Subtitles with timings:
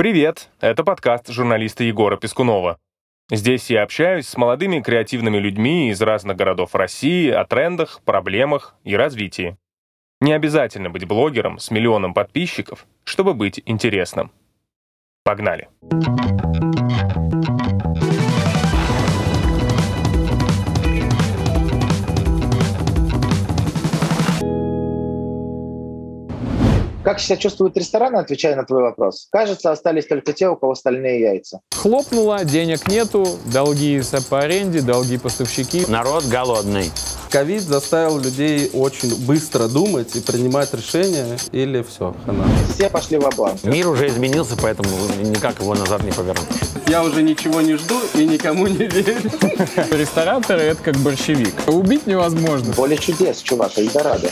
[0.00, 0.48] Привет!
[0.62, 2.78] Это подкаст журналиста Егора Пескунова.
[3.30, 8.96] Здесь я общаюсь с молодыми креативными людьми из разных городов России о трендах, проблемах и
[8.96, 9.58] развитии.
[10.22, 14.32] Не обязательно быть блогером с миллионом подписчиков, чтобы быть интересным.
[15.22, 15.68] Погнали!
[27.10, 29.26] Как себя чувствуют рестораны, отвечая на твой вопрос?
[29.32, 31.58] Кажется, остались только те, у кого стальные яйца.
[31.72, 35.84] Хлопнуло, денег нету, долги по аренде, долги поставщики.
[35.88, 36.88] Народ голодный.
[37.28, 42.44] Ковид заставил людей очень быстро думать и принимать решения, или все, хана.
[42.72, 44.90] Все пошли в банк Мир уже изменился, поэтому
[45.20, 46.46] никак его назад не повернуть.
[46.86, 49.20] Я уже ничего не жду и никому не верю.
[49.90, 51.54] Рестораторы— это как борщевик.
[51.66, 52.72] Убить невозможно.
[52.72, 54.30] Поле чудес, чувак, Эльдорадо.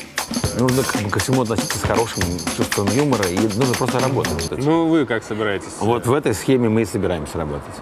[0.59, 2.23] Нужно ко всему относиться с хорошим
[2.57, 4.51] чувством юмора, и нужно просто работать.
[4.51, 5.69] Ну, вы как собираетесь?
[5.81, 7.75] Вот в этой схеме мы и собираемся работать.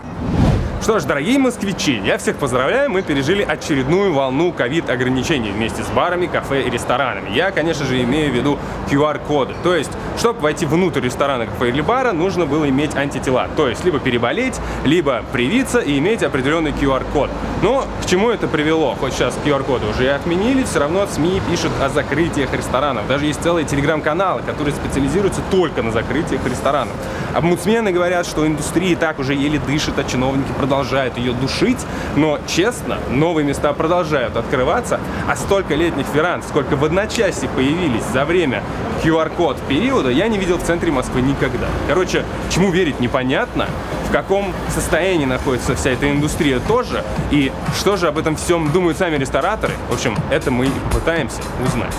[0.87, 6.27] Что ж, дорогие москвичи, я всех поздравляю, мы пережили очередную волну ковид-ограничений вместе с барами,
[6.27, 7.29] кафе и ресторанами.
[7.35, 8.57] Я, конечно же, имею в виду
[8.89, 9.57] QR-коды.
[9.65, 13.49] То есть, чтобы войти внутрь ресторана, кафе или бара, нужно было иметь антитела.
[13.57, 17.31] То есть, либо переболеть, либо привиться и иметь определенный QR-код.
[17.63, 18.95] Но к чему это привело?
[18.95, 23.09] Хоть сейчас QR-коды уже и отменили, все равно СМИ пишут о закрытиях ресторанов.
[23.09, 26.95] Даже есть целые телеграм-каналы, которые специализируются только на закрытиях ресторанов.
[27.35, 30.76] Омбудсмены говорят, что индустрия и так уже еле дышит, а чиновники продолжают
[31.17, 31.79] ее душить.
[32.17, 38.25] Но, честно, новые места продолжают открываться, а столько летних веранд, сколько в одночасье появились за
[38.25, 38.63] время
[39.03, 41.67] QR-код периода, я не видел в центре Москвы никогда.
[41.89, 43.67] Короче, чему верить непонятно,
[44.09, 48.99] в каком состоянии находится вся эта индустрия тоже, и что же об этом всем думают
[48.99, 49.75] сами рестораторы.
[49.91, 51.95] В общем, это мы и попытаемся узнать.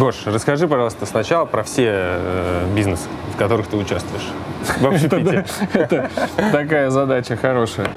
[0.00, 4.24] Гош, расскажи, пожалуйста, сначала про все э, бизнесы, в которых ты участвуешь.
[4.78, 5.44] В общепите.
[5.74, 6.10] Это
[6.50, 7.90] такая задача хорошая.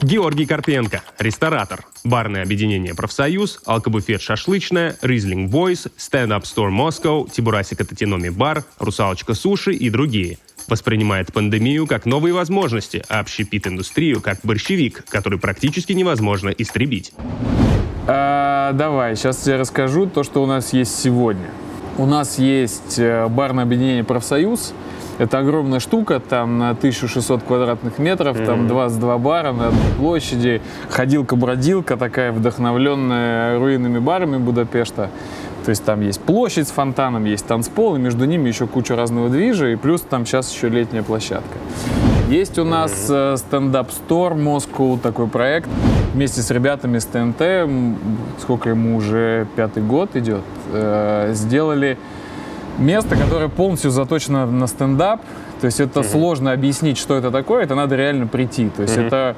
[0.00, 8.30] Георгий Карпенко, ресторатор, барное объединение «Профсоюз», алкобуфет «Шашлычная», «Riesling Boyz», «Stand-Up Store Москва», «Тибурасика Татиноми
[8.30, 10.38] Bar», «Русалочка Суши» и другие.
[10.68, 17.12] Воспринимает пандемию как новые возможности, а общепит-индустрию как борщевик, который практически невозможно истребить.
[18.06, 21.48] А, давай, сейчас тебе расскажу то, что у нас есть сегодня.
[21.96, 24.74] У нас есть э, барное объединение «Профсоюз».
[25.18, 30.60] Это огромная штука, там на 1600 квадратных метров, там 22 бара на одной площади.
[30.90, 35.10] Ходилка-бродилка такая, вдохновленная руинами барами Будапешта.
[35.64, 39.30] То есть там есть площадь с фонтаном, есть танцпол, и между ними еще куча разного
[39.30, 41.58] движа, и плюс там сейчас еще летняя площадка.
[42.28, 45.68] Есть у нас э, стендап стор Москву, такой проект.
[46.14, 50.42] Вместе с ребятами с ТНТ, сколько ему уже пятый год идет,
[50.72, 51.98] э, сделали
[52.78, 55.22] место, которое полностью заточено на стендап.
[55.60, 58.68] То есть это сложно объяснить, что это такое, это надо реально прийти.
[58.68, 59.36] То есть это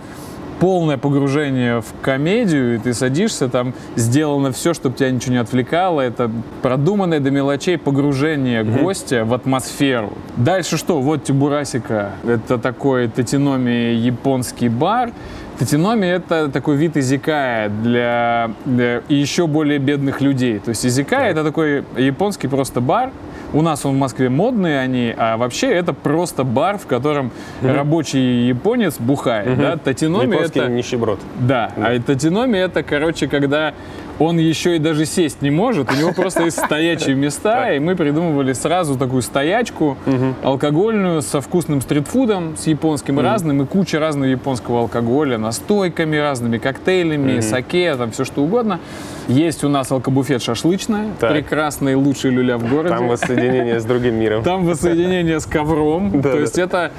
[0.60, 6.00] полное погружение в комедию, и ты садишься, там сделано все, чтобы тебя ничего не отвлекало.
[6.00, 6.30] Это
[6.62, 10.12] продуманное до мелочей погружение гостя в атмосферу.
[10.36, 11.00] Дальше что?
[11.00, 12.12] Вот Тибурасика.
[12.24, 15.10] Это такой татиноми японский бар.
[15.58, 20.58] Татиноми— это такой вид изикая для, для еще более бедных людей.
[20.58, 23.10] То есть изикая— это такой японский просто бар.
[23.56, 27.30] У нас он в Москве модные они, а вообще это просто бар, в котором
[27.62, 29.58] рабочий японец бухает.
[29.58, 29.78] Да?
[29.78, 30.68] Татиноми— это...
[30.68, 31.18] нищеброд.
[31.38, 33.72] Да, а татиноми это, короче, когда
[34.18, 37.96] он еще и даже сесть не может, у него просто есть стоячие места, и мы
[37.96, 39.96] придумывали сразу такую стоячку
[40.42, 47.40] алкогольную со вкусным стритфудом, с японским разным, и куча разного японского алкоголя, настойками разными, коктейлями,
[47.40, 48.80] саке, там все что угодно.
[49.28, 51.32] Есть у нас алкобуфет шашлычная, Так.
[51.32, 52.94] прекрасный, лучший люля в городе.
[52.94, 54.42] Там воссоединение с другим миром.
[54.42, 56.22] Там воссоединение с ковром.
[56.22, 56.92] То есть это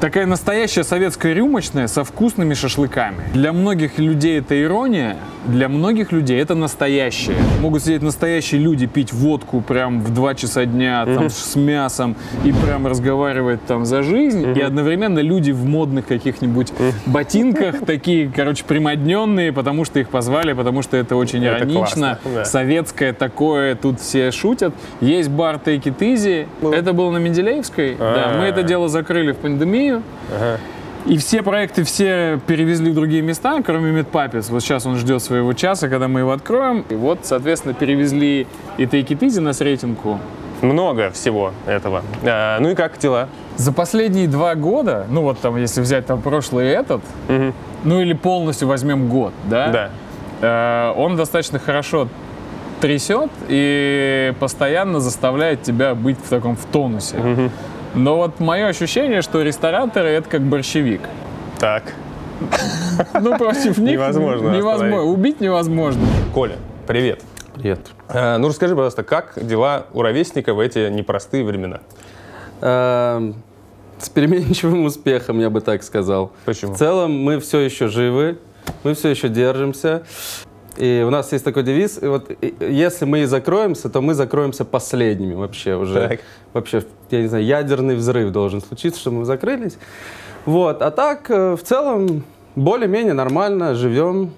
[0.00, 3.24] такая настоящая советская рюмочная со вкусными шашлыками.
[3.32, 5.16] Для многих людей это ирония,
[5.46, 7.36] для многих людей это настоящее.
[7.60, 12.52] Могут сидеть настоящие люди, пить водку прям в 2 часа дня там, с мясом и
[12.52, 14.56] прям разговаривать там за жизнь.
[14.56, 16.72] И одновременно люди в модных каких-нибудь
[17.06, 22.30] ботинках, такие, короче, примодненные, потому что их позвали, потому что это очень Это иронично, классно,
[22.34, 22.44] да.
[22.44, 24.74] советское такое, тут все шутят.
[25.00, 28.38] Есть бар Take It Easy, это было на Менделеевской, да, А.
[28.38, 29.36] мы это дело закрыли в
[29.90, 30.02] пандемию.
[31.06, 34.48] И все проекты все перевезли в другие места, кроме Медпапец.
[34.48, 36.84] Вот сейчас он ждет своего часа, когда мы его откроем.
[36.88, 40.18] И вот, соответственно, перевезли и Take It Easy на Сретенку,
[40.62, 42.02] много всего этого.
[42.24, 43.28] А, ну и как дела?
[43.56, 47.54] За последние два года, ну вот там, если взять там прошлый и этот, Мгм.
[47.84, 49.68] ну или полностью возьмем год, да?
[49.68, 49.90] Да.
[50.40, 52.08] Э, он достаточно хорошо
[52.80, 57.16] трясет и постоянно заставляет тебя быть в таком в тонусе.
[57.96, 61.00] Но вот мое ощущение, что рестораторы это как борщевик.
[61.58, 61.94] Так.
[63.14, 65.02] Ну, против них Невозможно невозможно.
[65.04, 66.02] Убить невозможно.
[66.34, 66.56] Коля,
[66.86, 67.22] привет.
[67.54, 67.80] Привет.
[68.10, 71.80] А, ну расскажи, пожалуйста, как дела у ровесника в эти непростые времена?
[72.60, 73.34] Эм,
[73.98, 76.32] С переменчивым успехом, я бы так сказал.
[76.44, 76.74] Почему?
[76.74, 78.36] В целом мы все еще живы,
[78.84, 80.02] мы все еще держимся.
[80.76, 84.14] И у нас есть такой девиз, и вот и- если мы и закроемся, то мы
[84.14, 86.08] закроемся последними вообще уже.
[86.08, 86.20] Так.
[86.52, 89.78] Вообще, я не знаю, ядерный взрыв должен случиться, чтобы мы закрылись.
[90.44, 92.24] Вот, а так, э, в целом,
[92.54, 94.30] более-менее нормально живем,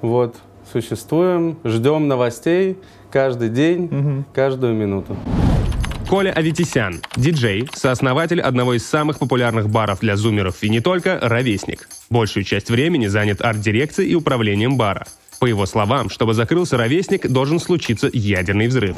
[0.00, 0.36] вот,
[0.72, 2.76] существуем, ждем новостей
[3.10, 5.16] каждый день, каждую минуту.
[6.08, 11.88] Коля Аветисян, диджей, сооснователь одного из самых популярных баров для зумеров и не только, «Ровесник».
[12.10, 15.06] Большую часть времени занят арт-дирекцией и управлением бара.
[15.44, 18.96] По его словам, чтобы закрылся «Ровесник», должен случиться ядерный взрыв.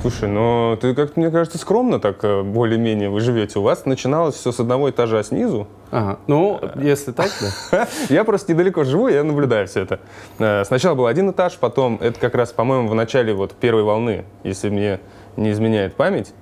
[0.00, 3.58] Слушай, ну ты как-то, мне кажется, скромно так э, более-менее вы живете.
[3.58, 5.66] У вас начиналось все с одного этажа снизу.
[5.90, 7.32] Ага, ну, если так,
[7.72, 7.88] да.
[8.10, 9.98] Я просто недалеко живу, я наблюдаю все это.
[10.38, 14.24] Э, Сначала был один этаж, потом, это как раз, по-моему, в начале вот первой волны,
[14.44, 15.00] если мне
[15.36, 16.32] не изменяет память,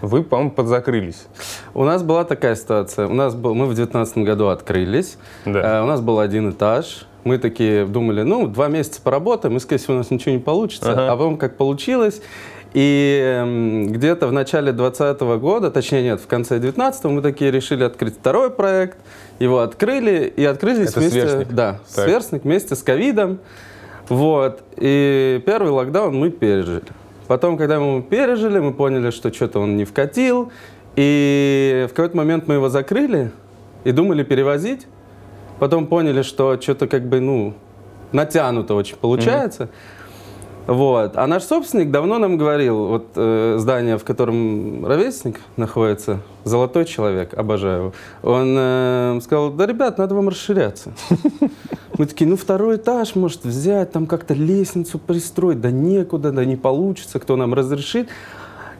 [0.00, 1.28] вы, по-моему, подзакрылись.
[1.74, 3.06] У нас была такая ситуация.
[3.06, 5.16] У нас был, мы в 2019 году открылись.
[5.44, 5.78] Да.
[5.78, 7.06] Э, у нас был один этаж.
[7.24, 10.92] Мы такие думали, ну, два месяца поработаем, и, скорее всего, у нас ничего не получится.
[10.92, 11.12] Ага.
[11.12, 12.22] А потом как получилось.
[12.72, 17.82] И эм, где-то в начале 2020 года, точнее нет, в конце 2019 мы такие решили
[17.82, 18.98] открыть второй проект.
[19.40, 21.20] Его открыли и открылись Это вместе...
[21.22, 21.48] «Сверстник».
[21.52, 22.04] Да, Так.
[22.04, 23.40] сверстник вместе с ковидом.
[24.08, 24.62] Вот.
[24.76, 26.82] И первый локдаун мы пережили.
[27.26, 30.52] Потом, когда мы его пережили, мы поняли, что что-то он не вкатил.
[30.96, 33.30] И в какой-то момент мы его закрыли
[33.84, 34.86] и думали перевозить.
[35.60, 37.54] Потом поняли, что что-то как бы, ну,
[38.12, 39.68] натянуто очень получается.
[40.66, 41.16] Вот.
[41.16, 47.34] А наш собственник давно нам говорил, вот э, здание, в котором ровесник находится, золотой человек,
[47.34, 47.92] обожаю его,
[48.22, 50.92] он э, сказал, да, ребят, надо вам расширяться.
[51.98, 56.56] Мы такие, ну второй этаж, может, взять, там как-то лестницу пристроить, да некуда, да не
[56.56, 58.08] получится, кто нам разрешит.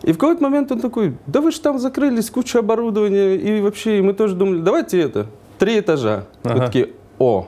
[0.03, 3.99] И в какой-то момент он такой, да вы же там закрылись, куча оборудования, и вообще,
[3.99, 5.27] и мы тоже думали, давайте это,
[5.61, 6.25] три этажа.
[6.43, 6.67] Мы Ага.
[6.67, 7.47] такие, о,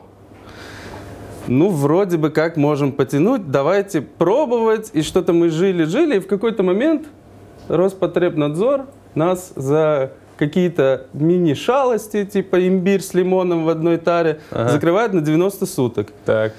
[1.49, 4.91] ну, вроде бы как можем потянуть, давайте пробовать.
[4.93, 7.07] И что-то мы жили-жили, и в какой-то момент
[7.69, 8.83] Роспотребнадзор
[9.15, 16.09] нас за какие-то мини-шалости, типа имбирь с лимоном в одной таре, закрывает на 90 суток.
[16.25, 16.53] Так.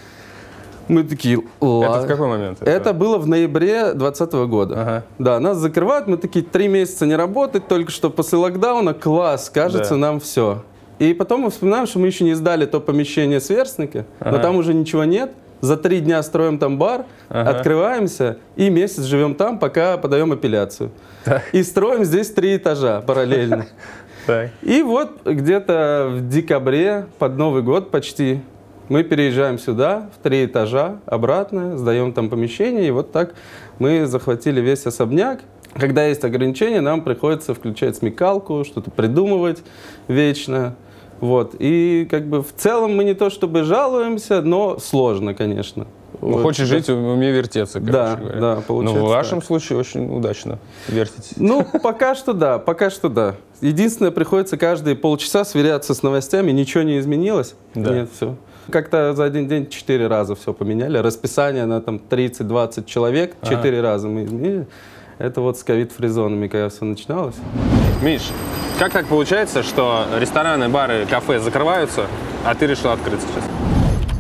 [0.90, 1.96] Мы такие, ладно.
[1.98, 2.62] Это в какой момент?
[2.62, 4.82] Это было в ноябре 2020 года.
[4.82, 5.04] Ага.
[5.18, 9.92] Да, нас закрывают, мы такие три месяца не работать, только что после локдауна, класс, кажется,
[9.92, 9.98] Да.
[9.98, 10.64] нам все.
[11.04, 14.40] И потом мы вспоминаем, что мы еще не сдали то помещение сверстника, но Ага.
[14.40, 15.32] там уже ничего нет.
[15.60, 17.50] За три дня строим там бар, Ага.
[17.50, 20.92] открываемся и месяц живем там, пока подаем апелляцию.
[21.52, 23.66] И строим здесь три этажа параллельно.
[24.26, 24.52] Так.
[24.62, 28.40] И вот где-то в декабре, под Новый год почти,
[28.88, 33.34] мы переезжаем сюда, в три этажа, обратно, сдаем там помещение, и вот так
[33.80, 35.42] мы захватили весь особняк.
[35.74, 39.62] Когда есть ограничения, нам приходится включать смекалку, что-то придумывать
[40.08, 40.76] вечно.
[41.24, 41.56] Вот.
[41.58, 45.88] И как бы в целом мы не то чтобы жалуемся, но сложно, конечно.
[46.22, 46.42] Ну, Вот.
[46.42, 48.40] хочешь жить, уме вертеться, короче Да, говоря.
[48.42, 49.48] да, Но получается в вашем так.
[49.48, 51.34] случае очень удачно вертитесь.
[51.38, 53.36] Ну, пока что да, пока что да.
[53.62, 57.56] Единственное, приходится каждые полчаса сверяться с новостями, ничего не изменилось.
[57.74, 57.94] Да.
[57.96, 58.36] Нет, все.
[58.70, 60.98] Как-то за один день четыре раза все поменяли.
[60.98, 64.68] Расписание на там 30-20 человек, четыре раза мы изменили.
[65.20, 67.36] Это вот с ковид-фризонами, когда все начиналось.
[68.02, 68.24] Миш,
[68.80, 72.08] как так получается, что рестораны, бары, кафе закрываются,
[72.46, 73.73] а ты решил открыться сейчас?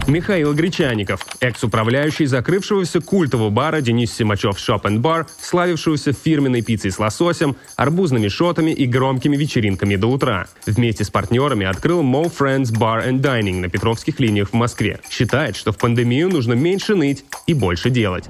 [0.07, 6.99] Михаил Гречаников, экс-управляющий закрывшегося культового бара Денис Симачев Shop and Bar, славившегося фирменной пиццей с
[6.99, 10.47] лососем, арбузными шотами и громкими вечеринками до утра.
[10.65, 14.99] Вместе с партнерами открыл Mo Friends Bar and Dining на Петровских линиях в Москве.
[15.09, 18.25] Считает, что в пандемию нужно меньше ныть и больше делать.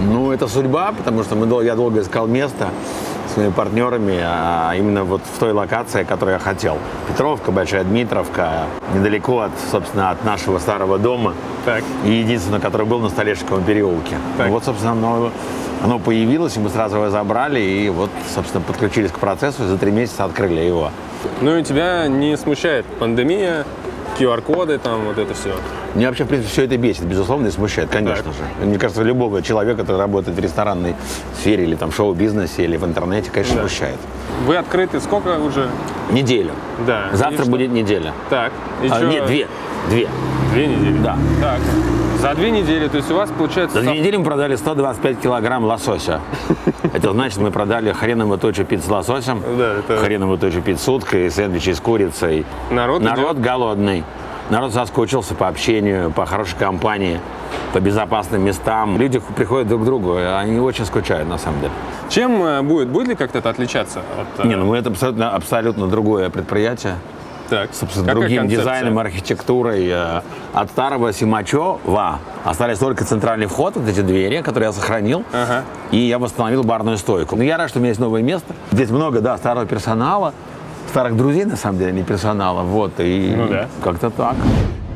[0.00, 2.70] Ну, это судьба, потому что мы, я долго искал место
[3.32, 6.78] своими партнерами, а именно вот в той локации, которую я хотел.
[7.08, 11.34] Петровка, Большая Дмитровка, недалеко от, собственно, от нашего старого дома.
[11.64, 11.82] Так.
[12.04, 14.16] И единственное, который был на Столешниковом переулке.
[14.36, 14.46] Так.
[14.46, 15.30] Ну, вот, собственно, оно,
[15.82, 19.78] оно появилось, и мы сразу его забрали, и вот, собственно, подключились к процессу, и за
[19.78, 20.90] три месяца открыли его.
[21.40, 23.64] Ну и тебя не смущает пандемия,
[24.18, 25.54] QR-коды, там вот это все.
[25.94, 28.34] Мне вообще, в принципе, все это бесит, безусловно, и смущает, конечно Так.
[28.34, 28.66] же.
[28.66, 30.94] Мне кажется, любого человека, который работает в ресторанной
[31.38, 33.60] сфере или там шоу-бизнесе или в интернете, конечно, Да.
[33.62, 33.96] смущает.
[34.46, 35.68] Вы открыты сколько уже?
[36.10, 36.52] Неделю.
[36.86, 37.08] Да.
[37.12, 37.50] Завтра что?
[37.50, 38.12] будет неделя.
[38.30, 38.52] Так.
[38.82, 39.08] И А, чё?
[39.08, 39.46] нет, две.
[39.88, 40.08] Две.
[40.52, 40.98] Две недели?
[40.98, 41.16] Да.
[41.40, 41.60] Так.
[42.22, 43.78] За две недели, то есть у вас получается...
[43.78, 46.20] За две недели мы продали 125 килограмм лосося.
[46.92, 51.28] Это значит, мы продали хреновую точку пиццу с лососем, это- хреновую точку пиццу с уткой,
[51.32, 52.46] сэндвичи с курицей.
[52.70, 54.04] Народ Народ голодный.
[54.50, 57.18] Народ соскучился по общению, по хорошей компании,
[57.72, 58.98] по безопасным местам.
[58.98, 61.72] Люди приходят друг к другу, и они очень скучают, на самом деле.
[62.08, 62.88] Чем э, будет?
[62.88, 63.98] Будет ли как-то это отличаться
[64.38, 64.44] от...
[64.44, 66.94] э, Не, ну это абсолютно, абсолютно другое предприятие.
[67.52, 67.74] Так.
[67.74, 68.60] с Какая другим концепция?
[68.64, 69.86] дизайном, архитектурой.
[69.88, 70.20] э,
[70.54, 75.24] От старого Симачева остались только центральный вход, вот эти двери, которые я сохранил.
[75.32, 75.64] Ага.
[75.90, 77.36] И я восстановил барную стойку.
[77.36, 78.54] Но я рад, что у меня есть новое место.
[78.70, 80.32] Здесь много, да, старого персонала,
[80.88, 82.62] старых друзей, на самом деле, не персонала.
[82.62, 83.68] Вот, и Ну да.
[83.84, 84.34] как-то так.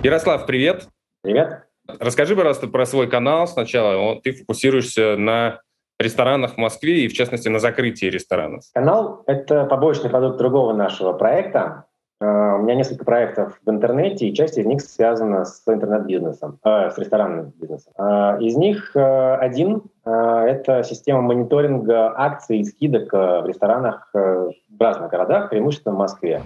[0.03, 0.89] Ярослав, привет.
[1.23, 1.63] Привет.
[2.01, 4.21] Расскажи, пожалуйста, про свой канал сначала.
[4.23, 5.61] Ты фокусируешься на
[6.01, 8.63] ресторанах в Москве и, в частности, на закрытии ресторанов.
[8.75, 11.85] Канал— это побочный продукт другого нашего проекта.
[12.21, 16.91] Э, У меня несколько проектов в интернете, и часть из них связана с интернет-бизнесом, э,
[16.91, 17.93] с ресторанным бизнесом.
[17.99, 25.11] Э, Из них э, один это система мониторинга акций и скидок в ресторанах в разных
[25.11, 26.43] городах, преимущественно в Москве.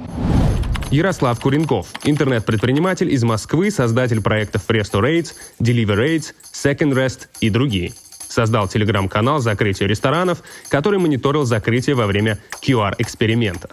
[0.90, 7.92] Ярослав Куренков, интернет-предприниматель из Москвы, создатель проектов Presto Rates, Deliver Rates, Second Rest и другие.
[8.28, 13.68] Создал телеграм-канал «Закрытие ресторанов», который мониторил закрытие во время QR-эксперимента.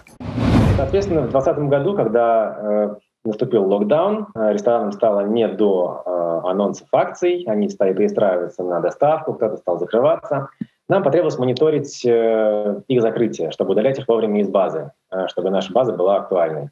[0.78, 2.94] Соответственно, в 2020 году, когда э,
[3.24, 9.34] наступил локдаун, э, ресторанам стало не до э, анонсов акций, они стали перестраиваться на доставку,
[9.34, 10.50] кто-то стал закрываться.
[10.88, 14.92] Нам потребовалось мониторить их закрытие, чтобы удалять их вовремя из базы,
[15.26, 16.70] чтобы наша база была актуальной.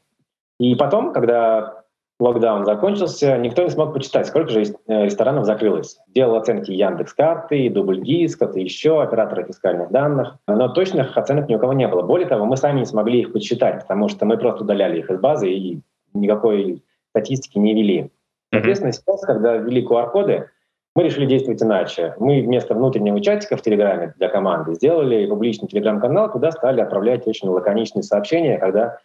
[0.57, 1.83] И потом, когда
[2.19, 5.99] локдаун закончился, никто не смог почитать, сколько же э, ресторанов закрылось.
[6.07, 10.37] Делал оценки Яндекс.Карты, Дубльгиз, кто-то еще, операторы фискальных данных.
[10.47, 12.01] Но точных оценок ни у кого не было.
[12.01, 15.19] Более того, мы сами не смогли их подсчитать, потому что мы просто удаляли их из
[15.19, 15.81] базы и
[16.13, 18.11] никакой статистики не вели.
[18.51, 20.49] Соответственно, сейчас, когда ввели QR-коды,
[20.95, 22.15] мы решили действовать иначе.
[22.17, 27.49] Мы вместо внутреннего чатика в Телеграме для команды сделали публичный Телеграм-канал, куда стали отправлять очень
[27.49, 28.97] лаконичные сообщения, когда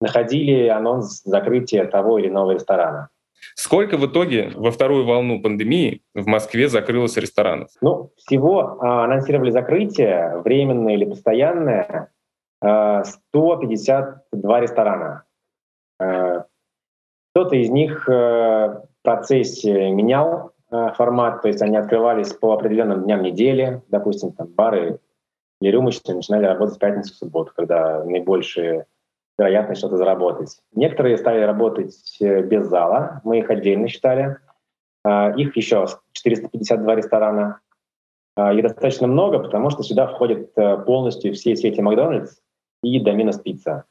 [0.00, 3.08] находили анонс закрытия того или иного ресторана.
[3.54, 7.70] Сколько в итоге во вторую волну пандемии в Москве закрылось ресторанов?
[7.80, 12.12] Ну, всего а, анонсировали закрытие, временное или постоянное,
[12.60, 15.24] а, 152 ресторана.
[15.98, 16.44] А,
[17.32, 20.52] Кто-то из них э, в процессе менял
[20.96, 25.00] формат, то есть они открывались по определенным дням недели, допустим, там бары
[25.60, 28.86] или рюмочные начинали работать в пятницу, в субботу, когда наибольшая
[29.40, 30.58] вероятность что-то заработать.
[30.74, 34.36] Некоторые стали работать э, без зала, мы их отдельно считали.
[35.04, 37.60] А, Их еще 452 ресторана.
[38.36, 42.36] А, Их достаточно много, потому что сюда входят э, полностью все сети Макдональдс
[42.82, 43.84] и Доминос Пицца.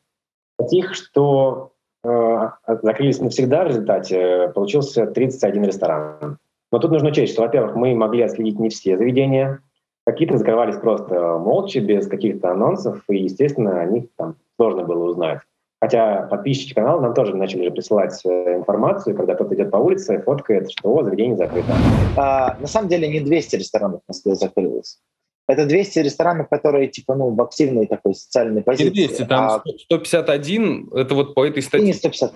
[0.57, 2.49] Таких, что э,
[2.83, 6.37] закрылись навсегда в результате, получился 31 ресторан.
[6.71, 9.63] Но тут нужно учесть, что, во-первых, мы могли отследить не все заведения,
[10.05, 15.39] какие-то закрывались просто молча, без каких-то анонсов, и, естественно, о них там сложно было узнать.
[15.81, 20.21] Хотя подписчики канала нам тоже начали же присылать э, информацию, когда кто-то идет по улице,
[20.21, 21.73] фоткает, что о, заведение закрыто.
[22.17, 24.99] А, на самом деле не 200 ресторанов в Москве закрылось.
[25.47, 28.89] Это 200 ресторанов, которые типа ну в активной такой социальной позиции.
[28.89, 31.87] Не 200, там а 151, это вот по этой и статье.
[31.87, 32.33] не 150.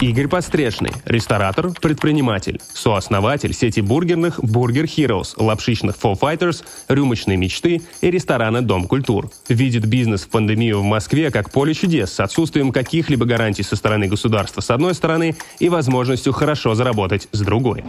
[0.00, 8.10] Игорь Подстрешный, ресторатор, предприниматель, сооснователь сети бургерных Burger Heroes, лапшичных Four Fighters, рюмочной мечты и
[8.10, 9.30] ресторана Дом культур.
[9.50, 14.08] Видит бизнес в пандемию в Москве как поле чудес с отсутствием каких-либо гарантий со стороны
[14.08, 17.84] государства с одной стороны и возможностью хорошо заработать с другой.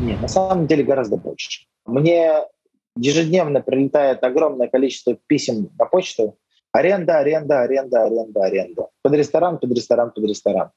[0.00, 1.66] Нет, на самом деле гораздо больше.
[1.84, 2.36] Мне
[2.96, 6.38] ежедневно прилетает огромное количество писем на почту.
[6.72, 8.86] Аренда, аренда, аренда, аренда, аренда.
[9.02, 10.70] Под ресторан, под ресторан, под ресторан.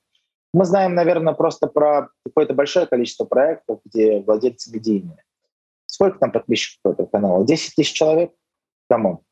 [0.54, 5.24] Мы знаем, наверное, просто про какое-то большое количество проектов, где владельцы медийные.
[5.86, 7.46] Сколько там подписчиков этого канала?
[7.46, 8.32] 10 тысяч человек?
[8.90, 9.24] Кому?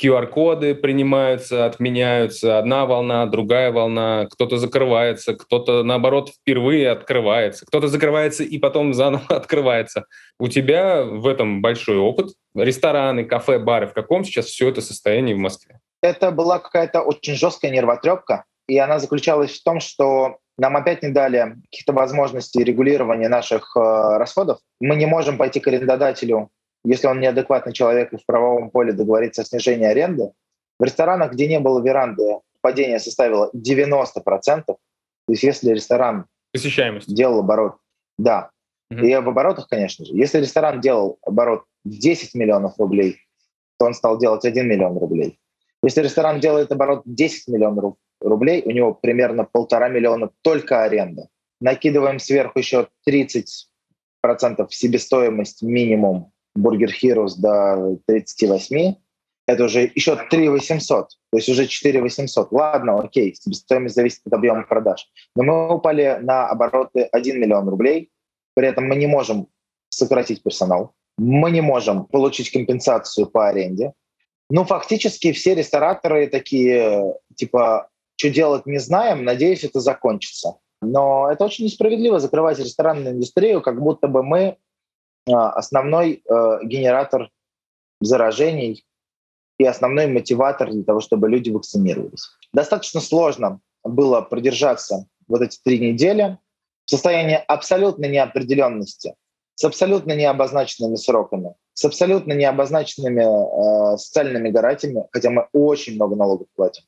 [0.00, 8.44] QR-коды принимаются, отменяются, одна волна, другая волна, кто-то закрывается, кто-то, наоборот, впервые открывается, кто-то закрывается
[8.44, 10.04] и потом заново открывается.
[10.38, 12.28] У тебя в этом большой опыт.
[12.54, 13.88] Рестораны, кафе, бары.
[13.88, 15.80] В каком сейчас все это состояние в Москве?
[16.00, 21.10] Это была какая-то очень жесткая нервотрепка, и она заключалась в том, что нам опять не
[21.10, 24.58] дали каких-то возможностей регулирования наших э, расходов.
[24.80, 26.50] Мы не можем пойти к арендодателю
[26.84, 30.30] если он неадекватный человек и в правовом поле договориться о снижении аренды.
[30.78, 34.64] В ресторанах, где не было веранды, падение составило 90%.
[34.64, 34.76] То
[35.28, 37.12] есть если ресторан Посещаемость.
[37.12, 37.76] делал оборот.
[38.16, 38.50] Да.
[38.90, 39.04] Мгм.
[39.04, 40.14] И в оборотах, конечно же.
[40.14, 43.18] Если ресторан делал оборот в 10 миллионов рублей,
[43.78, 45.38] то он стал делать 1 миллион рублей.
[45.82, 51.28] Если ресторан делает оборот 10 миллионов рублей, у него примерно полтора миллиона только аренда.
[51.60, 53.48] Накидываем сверху еще 30%
[54.24, 58.94] в себестоимость минимум Burger Heroes до 38,
[59.48, 62.52] это уже еще 3 800, то есть уже 4 800.
[62.52, 65.08] Ладно, окей, себестоимость зависит от объема продаж.
[65.34, 68.10] Но мы упали на обороты 1 миллион рублей,
[68.54, 69.48] при этом мы не можем
[69.88, 73.94] сократить персонал, мы не можем получить компенсацию по аренде.
[74.50, 80.58] Ну, фактически все рестораторы такие, типа, что делать не знаем, надеюсь, это закончится.
[80.82, 84.58] Но это очень несправедливо закрывать ресторанную индустрию, как будто бы мы
[85.28, 87.30] а, основной э, генератор
[88.00, 88.84] заражений
[89.58, 92.28] и основной мотиватор для того, чтобы люди вакцинировались.
[92.52, 96.38] Достаточно сложно было продержаться вот эти три недели
[96.86, 99.14] в состоянии абсолютной неопределенности,
[99.56, 106.46] с абсолютно необозначенными сроками, с абсолютно необозначенными э, социальными гарантиями, хотя мы очень много налогов
[106.54, 106.84] платим.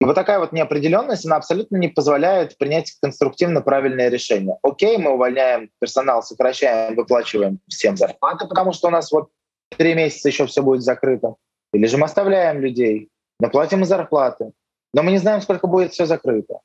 [0.00, 4.56] И вот такая вот неопределенность, она абсолютно не позволяет принять конструктивно правильное решение.
[4.62, 9.28] Окей, мы увольняем персонал, сокращаем, выплачиваем всем зарплаты, потому что у нас вот
[9.76, 11.34] три месяца еще все будет закрыто.
[11.74, 14.52] Или же мы оставляем людей, но платим зарплаты,
[14.94, 16.60] но мы не знаем, сколько будет все закрыто.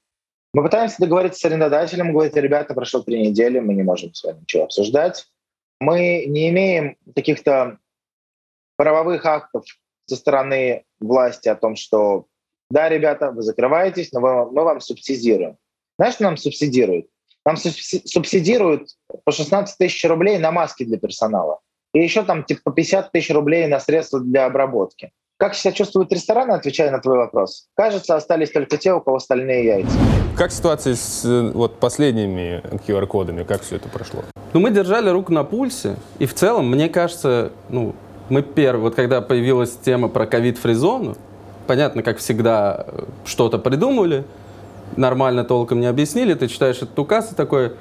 [0.53, 4.39] Мы пытаемся договориться с арендодателем, говорить, ребята, прошло три недели, мы не можем с вами
[4.39, 5.25] ничего обсуждать.
[5.81, 7.79] Мы не имеем каких-то
[8.77, 9.65] правовых актов
[10.05, 12.27] со стороны власти о том, что
[12.69, 15.57] да, ребята, вы закрываетесь, но мы, мы вам субсидируем.
[15.97, 17.07] Знаешь, что нам субсидируют?
[17.45, 18.89] Нам субси- субсидируют
[19.23, 21.59] по 16 тысяч рублей на маски для персонала.
[21.93, 25.11] И еще там типа по 50 тысяч рублей на средства для обработки.
[25.37, 27.67] Как себя чувствуют рестораны, отвечая на твой вопрос?
[27.75, 29.97] Кажется, остались только те, у кого стальные яйца.
[30.37, 33.43] Как ситуация с э, вот, последними QR-кодами?
[33.43, 34.23] Как все это прошло?
[34.53, 37.95] Ну, мы держали руку на пульсе, и в целом, мне кажется, ну,
[38.29, 41.15] мы первые, вот когда появилась тема про ковид-фризону,
[41.67, 44.23] понятно, как всегда, э, что-то придумали,
[44.97, 47.73] нормально толком не объяснили, ты читаешь этот указ и такой,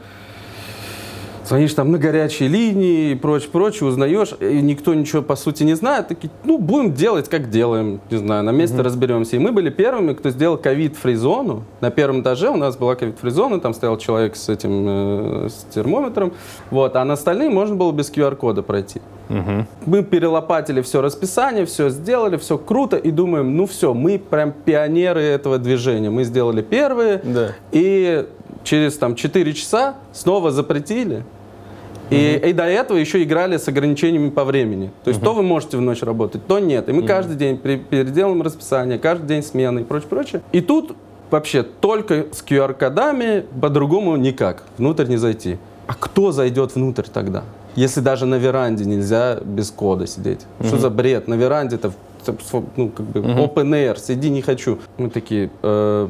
[1.46, 5.74] звонишь там на горячие линии и прочее, прочее, узнаешь, и никто ничего по сути не
[5.74, 9.36] знает, такие, ну, будем делать, как делаем, не знаю, на месте разберемся.
[9.36, 11.64] И мы были первыми, кто сделал ковид-фри-зону.
[11.80, 16.32] На первом этаже у нас была ковид-фри-зона, там стоял человек с этим, э, с термометром,
[16.70, 19.00] вот, а на остальные можно было без QR-кода пройти.
[19.86, 25.22] Мы перелопатили все расписание, все сделали, все круто, и думаем, ну все, мы прям пионеры
[25.22, 26.10] этого движения.
[26.10, 27.52] Мы сделали первые, Да.
[27.72, 28.26] и
[28.64, 31.24] через там 4 часа снова запретили.
[32.14, 34.90] И, и до этого еще играли с ограничениями по времени.
[35.04, 36.88] То есть то вы можете в ночь работать, то нет.
[36.88, 40.42] И мы каждый день при- переделываем расписание, каждый день смены и прочее, прочее.
[40.52, 40.96] И тут
[41.30, 44.64] вообще только с QR-кодами, по-другому никак.
[44.78, 45.58] Внутрь не зайти.
[45.86, 47.44] А кто зайдет внутрь тогда?
[47.76, 50.40] Если даже на веранде нельзя без кода сидеть.
[50.64, 51.28] Что за бред?
[51.28, 51.92] На веранде это
[52.76, 54.78] ну, как бы open air, сиди не хочу.
[54.96, 56.08] Мы такие, «Э,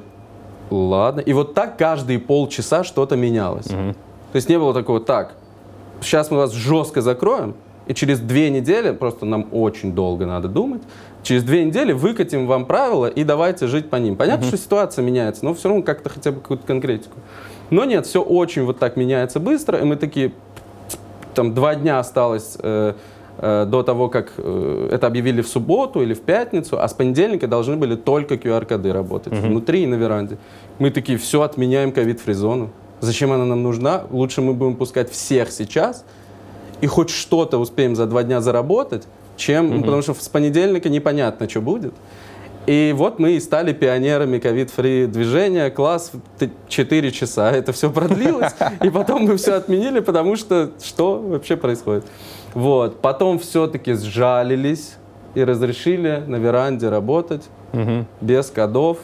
[0.71, 1.21] ладно.
[1.21, 3.67] И вот так каждые полчаса что-то менялось.
[3.67, 5.35] То есть не было такого, так,
[6.05, 7.55] сейчас мы вас жестко закроем,
[7.87, 10.83] и через две недели, просто нам очень долго надо думать,
[11.23, 14.17] через две недели выкатим вам правила и давайте жить по ним.
[14.17, 17.19] Понятно, что ситуация меняется, но все равно как-то хотя бы какую-то конкретику.
[17.71, 20.33] Но нет, все очень вот так меняется быстро, и мы такие,
[21.35, 22.95] там два дня осталось э,
[23.39, 27.49] э, до того, как э, это объявили в субботу или в пятницу, а с понедельника
[27.49, 30.39] должны были только QR-коды работать внутри и на веранде.
[30.79, 32.71] Мы такие, все, отменяем ковид-фризону.
[33.01, 34.05] Зачем она нам нужна?
[34.11, 36.05] Лучше мы будем пускать всех сейчас
[36.81, 39.05] и хоть что-то успеем за два дня заработать,
[39.37, 41.95] чем, ну, потому что с понедельника непонятно, что будет.
[42.67, 45.71] И вот мы и стали пионерами ковид-фри движения.
[45.71, 46.13] Класс
[46.69, 47.51] 4 часа.
[47.51, 48.53] Это все продлилось.
[48.83, 52.07] И потом мы все отменили, потому что что вообще происходит?
[52.55, 53.01] Вот.
[53.03, 54.95] Потом все-таки сжалились
[55.35, 57.43] и разрешили на веранде работать
[58.21, 58.99] без кодов.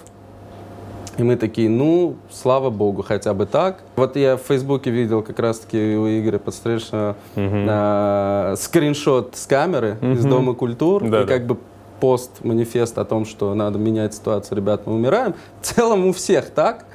[1.18, 3.80] И мы такие, ну, слава богу, хотя бы так.
[3.96, 10.24] Вот я в Фейсбуке видел как раз-таки у Игоря Подстрельшего а, скриншот с камеры из
[10.24, 11.02] Дома культур.
[11.04, 11.22] Да-да.
[11.22, 11.56] и как бы
[12.00, 15.34] пост-манифест о том, что надо менять ситуацию, ребят, мы умираем.
[15.60, 16.86] В целом у всех так.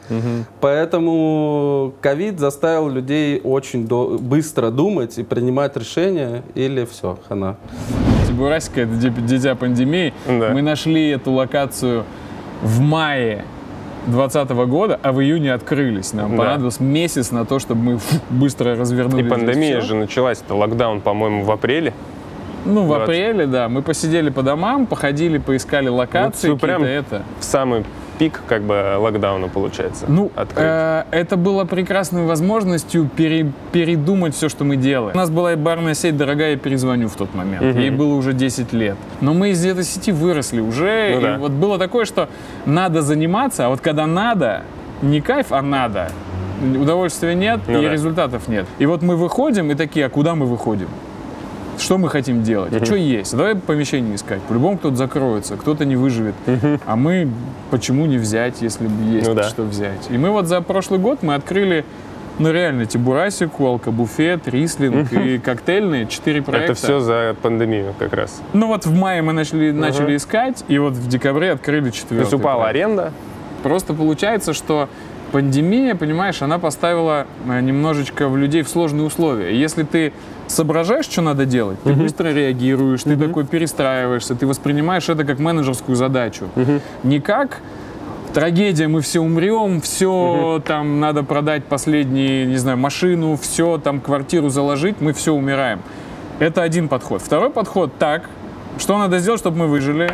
[0.61, 7.57] Поэтому ковид заставил людей очень до- быстро думать и принимать решения, или все, хана.
[8.27, 10.11] Тибурасика— это ди- дитя пандемии.
[10.27, 10.49] Да.
[10.49, 12.03] Мы нашли эту локацию
[12.63, 13.45] в мае
[14.07, 16.13] 2020 года, а в июне открылись.
[16.13, 16.37] Нам Да.
[16.37, 21.01] понадобился месяц на то, чтобы мы фу, быстро развернули И пандемия же началась, это локдаун,
[21.01, 21.93] по-моему, в апреле.
[22.65, 23.03] Ну, в 20.
[23.03, 23.69] апреле, да.
[23.69, 27.23] Мы посидели по домам, походили, поискали локации, Ну, прям- это.
[27.39, 27.85] В самый
[28.17, 30.05] пик как бы локдауна получается.
[30.07, 30.65] Ну, открыть.
[30.65, 35.13] э, это было прекрасной возможностью пере- передумать все, что мы делаем.
[35.13, 37.61] У нас была и барная сеть «Дорогая, я перезвоню» в тот момент.
[37.61, 37.77] Мгм.
[37.79, 38.95] Ей было уже 10 лет.
[39.21, 41.09] Но мы из этой сети выросли уже.
[41.13, 41.37] Ну и да.
[41.37, 42.29] вот было такое, что
[42.65, 44.61] надо заниматься, а вот когда надо,
[45.01, 46.09] не кайф, а надо.
[46.79, 47.91] Удовольствия нет Ну и да.
[47.91, 48.65] результатов нет.
[48.79, 50.87] И вот мы выходим и такие, а куда мы выходим?
[51.77, 52.73] Что мы хотим делать?
[52.85, 53.35] Что есть?
[53.35, 54.41] Давай помещение искать.
[54.43, 56.35] По-любому кто-то закроется, кто-то не выживет.
[56.85, 57.29] А мы
[57.71, 59.43] почему не взять, если есть Ну да.
[59.43, 60.07] что взять?
[60.09, 61.83] И мы вот за прошлый год мы открыли,
[62.39, 66.71] ну реально, Тибурасику, Алкобуфет, Рислинг и коктейльные, четыре проекта.
[66.73, 68.41] Это все за пандемию как раз.
[68.53, 71.99] Ну вот в мае мы начали, начали искать, и вот в декабре открыли То есть
[71.99, 72.75] четвертый упала проект.
[72.75, 73.11] аренда.
[73.63, 74.89] Просто получается, что
[75.31, 79.57] пандемия, понимаешь, она поставила э, немножечко в людей в сложные условия.
[79.59, 80.13] Если ты
[80.47, 85.95] соображаешь, что надо делать, ты быстро реагируешь, ты такой перестраиваешься, ты воспринимаешь это как менеджерскую
[85.95, 86.49] задачу.
[87.03, 87.61] Не как
[88.33, 94.49] трагедия, мы все умрем, все там надо продать последнюю, не знаю, машину, все там квартиру
[94.49, 95.81] заложить, мы все умираем.
[96.39, 97.21] Это один подход.
[97.21, 98.29] Второй подход так,
[98.77, 100.11] что надо сделать, чтобы мы выжили.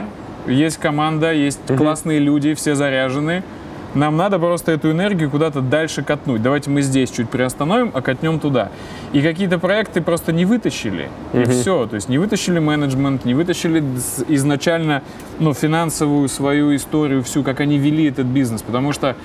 [0.48, 3.44] Есть команда, есть классные люди, все заряжены.
[3.94, 6.42] Нам надо просто эту энергию куда-то дальше катнуть.
[6.42, 8.70] Давайте мы здесь чуть приостановим, а катнем туда.
[9.12, 11.10] И какие-то проекты просто не вытащили.
[11.34, 11.86] И все.
[11.88, 13.84] То есть не вытащили менеджмент, не вытащили
[14.30, 15.04] изначально
[15.40, 18.62] ну, финансовую свою историю, всю, как они вели этот бизнес.
[18.62, 19.18] Потому что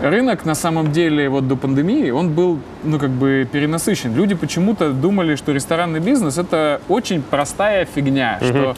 [0.00, 4.14] рынок на самом деле вот до пандемии, он был, ну, как бы перенасыщен.
[4.14, 8.76] Люди почему-то думали, что ресторанный бизнес это очень простая фигня, что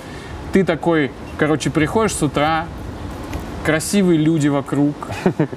[0.55, 2.67] ты такой, короче, приходишь с утра,
[3.65, 4.95] красивые люди вокруг,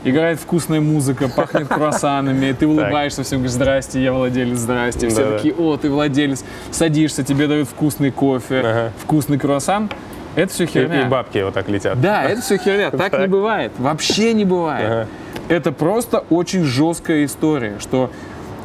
[0.03, 5.09] играет вкусная музыка, пахнет круассанами, ты улыбаешься всем, говоришь, здрасте, я владелец, здрасте.
[5.09, 6.43] Все такие, о, ты владелец.
[6.71, 9.89] Садишься, тебе дают вкусный кофе, вкусный круассан.
[10.35, 11.01] Это все И, херня.
[11.01, 11.99] и бабки вот так летят.
[11.99, 12.91] Да, это все херня.
[12.91, 13.71] Так не бывает.
[13.77, 15.07] Вообще не бывает.
[15.49, 18.11] Это просто очень жесткая история, что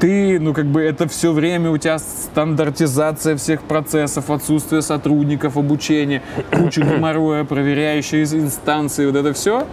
[0.03, 6.23] ты, ну, как бы это все время у тебя стандартизация всех процессов, отсутствие сотрудников, обучение,
[6.53, 9.65] куча геморроя, проверяющие инстанции, вот это все.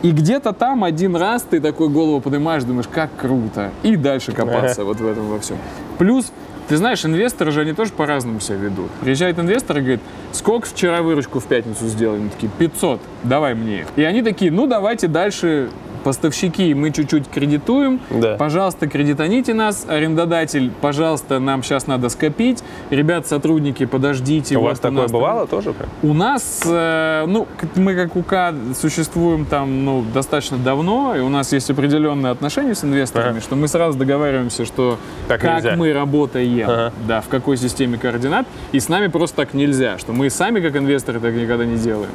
[0.00, 3.70] И где-то там один раз ты такой голову поднимаешь, думаешь, как круто.
[3.82, 5.58] И дальше копаться вот в этом во всем.
[5.98, 6.32] Плюс,
[6.68, 8.90] ты знаешь, инвесторы же, они тоже по-разному себя ведут.
[9.02, 10.00] Приезжает инвестор и говорит,
[10.32, 12.20] сколько вчера выручку в пятницу сделали?
[12.20, 13.80] Они такие, 500, давай мне.
[13.80, 13.86] их».
[13.96, 15.68] И они такие, ну давайте дальше
[16.06, 18.36] поставщики мы чуть-чуть кредитуем, Да.
[18.36, 24.56] пожалуйста, кредитоните нас, арендодатель, пожалуйста, нам сейчас надо скопить, ребят, сотрудники, подождите.
[24.56, 25.72] У вот вас такое нас там- бывало тоже?
[25.72, 25.88] прям?
[26.02, 31.52] у нас, э, ну, мы как УК существуем там, ну, достаточно давно, и у нас
[31.52, 33.40] есть определенные отношения с инвесторами, Ага.
[33.40, 35.74] что мы сразу договариваемся, что Так как нельзя.
[35.76, 36.92] мы работаем, Ага.
[37.08, 40.76] да, в какой системе координат, и с нами просто так нельзя, что мы сами как
[40.76, 42.10] инвесторы так никогда не делаем.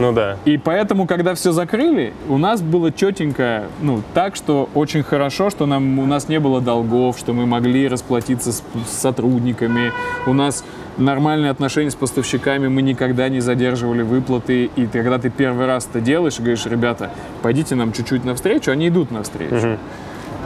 [0.00, 0.36] Ну да.
[0.44, 5.66] И поэтому, когда все закрыли, у нас было четенько, ну, так, что очень хорошо, что
[5.66, 9.92] нам, у нас не было долгов, что мы могли расплатиться с, с сотрудниками,
[10.26, 10.64] у нас
[10.96, 15.88] нормальные отношения с поставщиками, мы никогда не задерживали выплаты, и ты, когда ты первый раз
[15.88, 17.10] это делаешь, и говоришь, ребята,
[17.42, 19.78] пойдите нам чуть-чуть навстречу, они идут навстречу.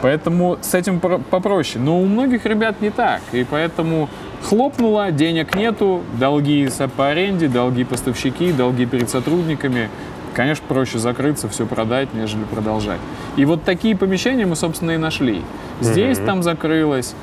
[0.01, 1.83] Поэтому с этим про- попроще.
[1.83, 3.21] Но у многих ребят не так.
[3.33, 4.07] И поэтому
[4.43, 9.89] хлопнуло, денег нету, долги по аренде, долги поставщики, долги перед сотрудниками.
[10.33, 12.99] Конечно, проще закрыться, все продать, нежели продолжать.
[13.35, 15.41] И вот такие помещения мы, собственно, и нашли.
[15.81, 17.15] Здесь там закрылось,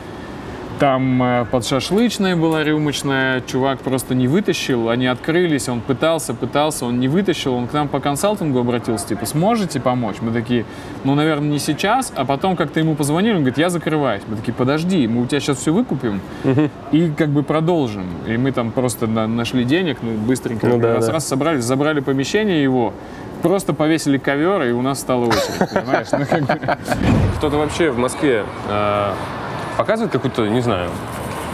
[0.78, 6.84] там э, под шашлычной была рюмочная, чувак просто не вытащил, они открылись, он пытался, пытался,
[6.84, 10.16] он не вытащил, он к нам по консалтингу обратился, типа, сможете помочь?
[10.20, 10.66] Мы такие,
[11.04, 14.22] ну, наверное, не сейчас, а потом как-то ему позвонили, он говорит, я закрываюсь.
[14.28, 16.20] Мы такие, подожди, мы у тебя сейчас все выкупим
[16.92, 18.04] и как бы продолжим.
[18.26, 21.12] И мы там просто на- нашли денег, ну, быстренько Ну да, раз, да.
[21.14, 22.92] раз собрали, забрали помещение его,
[23.40, 26.08] просто повесили ковер, и у нас стала очередь, понимаешь?
[26.12, 26.76] Ну, как бы,
[27.38, 29.12] Кто-то вообще в Москве э,
[29.76, 30.90] показывает какую-то, не знаю,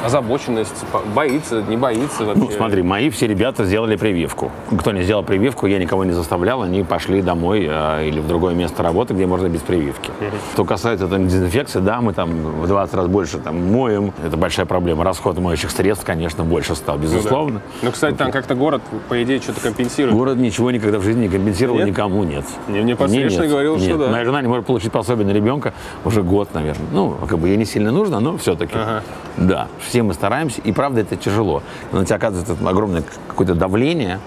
[0.04, 0.84] озабоченность,
[1.14, 2.42] боится, не боится вообще?
[2.42, 4.50] Ну, смотри, мои все ребята сделали прививку.
[4.78, 8.54] Кто не сделал прививку, я никого не заставлял, они пошли домой э, или в другое
[8.54, 10.10] место работы, где можно без прививки.
[10.54, 12.30] Что касается там, дезинфекции, да, мы там
[12.62, 15.04] в 20 раз больше там моем, это большая проблема.
[15.04, 17.08] Расход моющих средств, конечно, больше стал, Ну да.
[17.08, 17.62] безусловно.
[17.82, 20.16] Ну, кстати, там как-то город, по идее, что-то компенсирует.
[20.16, 21.88] Город ничего никогда в жизни не компенсировал Нет?
[21.88, 22.44] никому, нет.
[22.68, 23.98] Мне- мне нет, говорил, что нет.
[23.98, 24.08] да.
[24.08, 25.72] Моя жена не может получить пособие на ребенка
[26.04, 26.86] уже год, наверное.
[26.92, 28.74] Ну, как бы ей не сильно нужно, но все-таки.
[28.74, 29.02] Ага.
[29.36, 31.62] Да, все мы стараемся, и правда это тяжело.
[31.92, 34.20] На тебя оказывается огромное какое-то давление,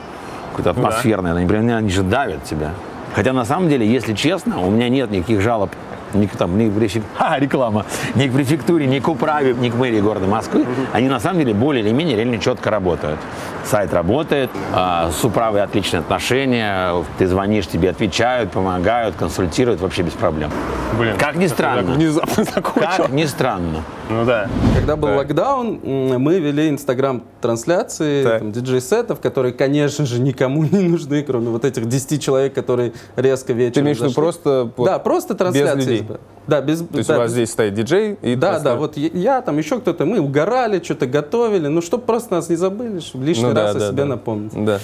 [0.51, 0.89] какое-то Ну да.
[0.89, 2.69] атмосферное, они, прям- они же давят тебя.
[3.15, 5.71] Хотя на самом деле, если честно, у меня нет никаких жалоб
[6.13, 9.69] ни к, там, ни к префек- Ха, реклама, ни к префектуре, ни к управе, ни
[9.69, 13.19] к мэрии города Москвы, они на самом деле более или менее реально четко работают.
[13.65, 20.13] Сайт работает, а, с управой отличные отношения, ты звонишь, тебе отвечают, помогают, консультируют, вообще без
[20.13, 20.51] проблем.
[20.99, 21.15] Блин.
[21.17, 21.93] Как ни странно.
[21.93, 23.03] внезапно закончил.
[23.03, 23.83] Как ни странно.
[24.09, 24.47] Ну да.
[24.75, 25.17] Когда был Так.
[25.17, 32.21] локдаун, мы вели инстаграм-трансляции, диджей-сетов, которые, конечно же, никому не нужны, кроме вот этих 10
[32.21, 34.69] человек, которые резко вечером Ты имеешь в виду просто...
[34.77, 35.79] Да, просто трансляции.
[35.79, 36.07] людей?
[36.47, 36.79] Да, без...
[36.81, 38.35] То есть да, у вас без- здесь стоит диджей и...
[38.35, 42.35] Да, да, вот я, я, там еще кто-то, мы угорали, что-то готовили, ну, чтобы просто
[42.35, 44.05] нас не забыли, чтобы лишний Ну да, раз да, о себе да.
[44.05, 44.65] напомнить.
[44.65, 44.79] Да.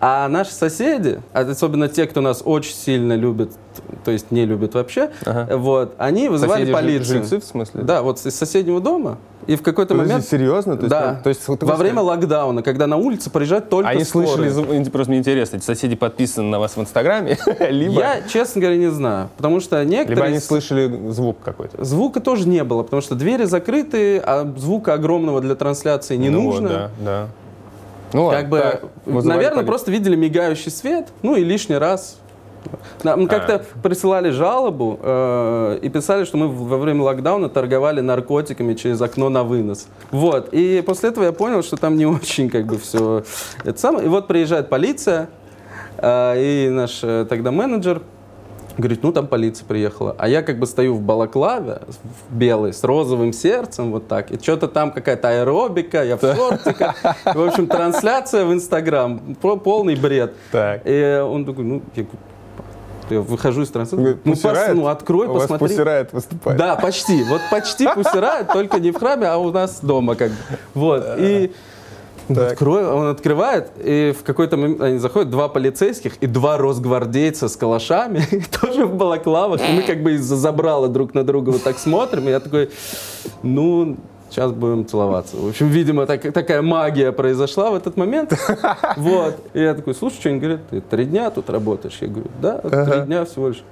[0.00, 3.52] А наши соседи, особенно те, кто нас очень сильно любит,
[4.04, 5.56] то есть не любит вообще, Ага.
[5.56, 7.04] вот, они вызывали Соседи, полицию.
[7.20, 7.82] жильцы, в смысле?
[7.84, 9.16] Да, вот из соседнего дома.
[9.46, 10.28] И в какой-то Подожди, момент...
[10.28, 10.76] серьезно?
[10.76, 11.20] То есть, да.
[11.22, 14.50] то есть вот Во время локдауна, когда на улице проезжают только Они скорые.
[14.50, 17.38] слышали, просто мне интересно, эти соседи подписаны на вас в Инстаграме,
[17.70, 19.30] либо, Я, честно говоря, не знаю.
[19.38, 20.24] Потому что либо некоторые...
[20.24, 21.82] они с- слышали звук какой-то.
[21.82, 26.42] Звука тоже не было, потому что двери закрыты, а звука огромного для трансляции не Ну
[26.44, 26.68] вот, нужно.
[26.68, 27.26] Да, да.
[28.14, 29.66] Ну Как бы, так, наверное, полицию.
[29.66, 32.18] просто видели мигающий свет, ну и лишний раз.
[33.02, 39.02] Нам как-то присылали жалобу э, и писали, что мы во время локдауна торговали наркотиками через
[39.02, 39.88] окно на вынос.
[40.12, 40.48] Вот.
[40.52, 43.24] И после этого я понял, что там не очень как бы все
[43.64, 44.06] это самое.
[44.06, 45.28] И вот приезжает полиция,
[45.98, 48.00] э, и наш э, тогда менеджер
[48.76, 50.16] Говорит, ну там полиция приехала.
[50.18, 54.32] А я как бы стою в балаклаве, в белой, с розовым сердцем, вот так.
[54.32, 56.96] И что-то там какая-то аэробика, я в шортиках.
[57.24, 59.36] В общем, трансляция в Инстаграм.
[59.40, 60.34] Полный бред.
[60.50, 60.82] Так.
[60.84, 62.18] И он такой, ну, я, говорю,
[63.10, 64.18] я выхожу из трансляции.
[64.24, 64.74] Ну, Riot?
[64.74, 65.76] ну, открой, У посмотри.
[65.76, 66.58] Riot выступает.
[66.58, 67.22] Да, почти.
[67.22, 70.36] Вот почти пусирает, только не в храме, а у нас дома как бы.
[70.74, 71.04] Вот.
[71.18, 71.52] И
[72.28, 77.56] Открой, он открывает, и в какой-то момент они заходят, два полицейских и два росгвардейца с
[77.56, 78.22] калашами,
[78.60, 79.60] тоже в балаклавах.
[79.60, 82.70] И мы как бы из-за забрала друг на друга вот так смотрим, и я такой,
[83.42, 83.96] ну,
[84.30, 85.36] сейчас будем целоваться.
[85.36, 88.32] В общем, видимо, так- такая магия произошла в этот момент.
[88.96, 89.36] Вот.
[89.52, 91.98] И я такой, слушай, что они говорят, ты три дня тут работаешь?
[92.00, 93.62] Я говорю, да, три дня всего лишь.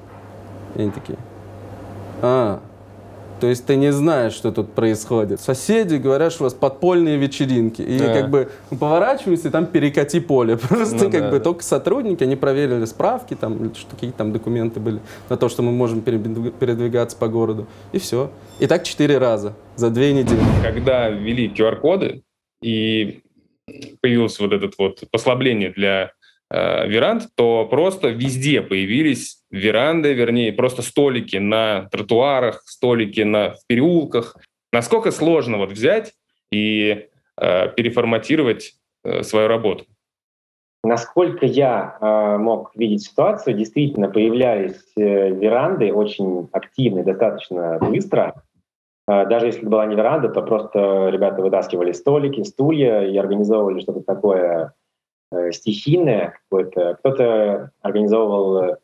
[0.74, 1.18] И они такие,
[2.20, 2.60] а,
[3.42, 5.40] то есть ты не знаешь, что тут происходит.
[5.40, 7.82] Соседи говорят, что у вас подпольные вечеринки.
[7.82, 8.14] И Да.
[8.14, 10.56] как бы поворачиваемся, и там перекати поле.
[10.68, 11.44] Просто Ну как да, бы да.
[11.44, 15.72] только сотрудники, они проверили справки, там, что какие там документы были на то, что мы
[15.72, 17.66] можем передвиг- передвигаться по городу.
[17.90, 18.30] И все.
[18.60, 20.38] И так четыре раза за две недели.
[20.62, 22.22] Когда ввели QR-коды
[22.62, 23.22] и
[24.00, 26.12] появилось вот это вот послабление для
[26.52, 33.66] э, веранд, то просто везде появились веранды, вернее, просто столики на тротуарах, столики на, в
[33.66, 34.36] переулках.
[34.72, 36.12] Насколько сложно вот взять
[36.50, 37.06] и
[37.40, 39.84] э, переформатировать э, свою работу?
[40.84, 48.42] Насколько я э, мог видеть ситуацию, действительно появлялись э, веранды очень активно, достаточно быстро.
[49.08, 53.80] Э, даже если это была не веранда, то просто ребята вытаскивали столики, стулья и организовывали
[53.80, 54.74] что-то такое
[55.52, 56.96] стихийное какое-то.
[57.00, 58.76] Кто-то организовывал э,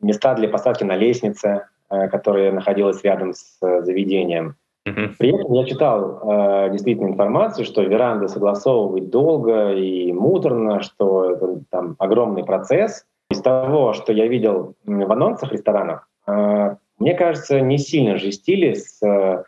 [0.00, 4.56] места для посадки на лестнице, э, которая находилась рядом с э, заведением.
[4.86, 5.16] Мгм.
[5.18, 11.60] При этом я читал э, действительно информацию, что веранды согласовывать долго и муторно, что это
[11.70, 13.04] там огромный процесс.
[13.30, 19.02] Из того, что я видел в анонсах ресторанов, э, мне кажется, не сильно жестили с
[19.02, 19.42] э,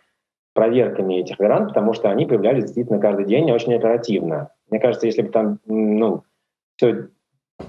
[0.54, 4.50] проверками этих веранд, потому что они появлялись действительно каждый день очень оперативно.
[4.70, 6.24] Мне кажется, если бы там ну,
[6.76, 7.08] все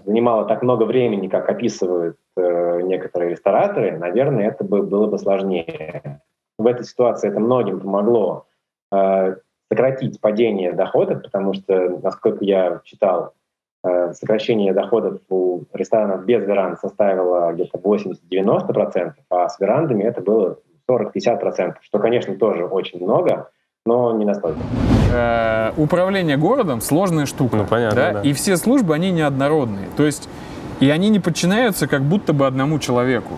[0.05, 6.21] занимало так много времени, как описывают э, некоторые рестораторы, наверное, это бы было бы сложнее.
[6.57, 8.47] В этой ситуации это многим помогло
[8.91, 9.35] э,
[9.71, 13.33] сократить падение доходов, потому что, насколько я читал,
[13.83, 20.59] э, сокращение доходов у ресторанов без веранд составило где-то 80-90%, а с верандами это было
[20.89, 23.49] 40-50%, что, конечно, тоже очень много,
[23.85, 24.59] но не настолько.
[25.11, 27.57] Э, управление городом сложная штука.
[27.57, 28.21] Ну, понятно, да.
[28.21, 29.87] И все службы, они неоднородные.
[29.97, 30.27] То есть,
[30.79, 33.33] и они не подчиняются как будто бы одному человеку.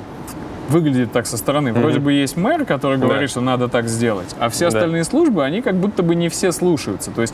[0.69, 1.73] Выглядит так со стороны.
[1.73, 3.06] Вроде бы есть мэр, который Да.
[3.06, 4.77] говорит, что надо так сделать, а все Да.
[4.77, 7.12] остальные службы, они как будто бы не все слушаются.
[7.12, 7.34] То есть,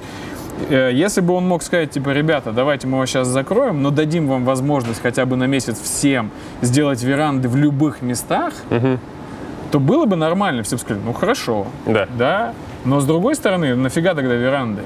[0.69, 4.27] э, если бы он мог сказать, типа, ребята, давайте мы вас сейчас закроем, но дадим
[4.27, 8.99] вам возможность хотя бы на месяц всем сделать веранды в любых местах, Мгм.
[9.71, 10.63] то было бы нормально.
[10.63, 12.07] Все бы сказали, ну хорошо, Да.
[12.17, 12.53] да,
[12.87, 14.81] но с другой стороны, нафига тогда веранды?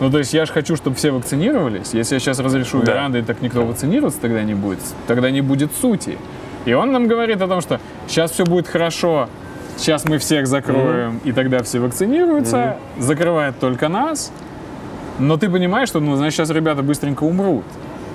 [0.00, 1.92] Ну, то есть я же хочу, чтобы все вакцинировались.
[1.92, 2.92] Если я сейчас разрешу Да.
[2.92, 4.80] веранды, так никто вакцинироваться тогда не будет.
[5.06, 6.18] Тогда не будет сути.
[6.64, 9.28] И он нам говорит о том, что сейчас все будет хорошо,
[9.76, 14.32] сейчас мы всех закроем, и тогда все вакцинируются, закрывает только нас.
[15.18, 17.64] Но ты понимаешь, что, ну, значит, сейчас ребята быстренько умрут.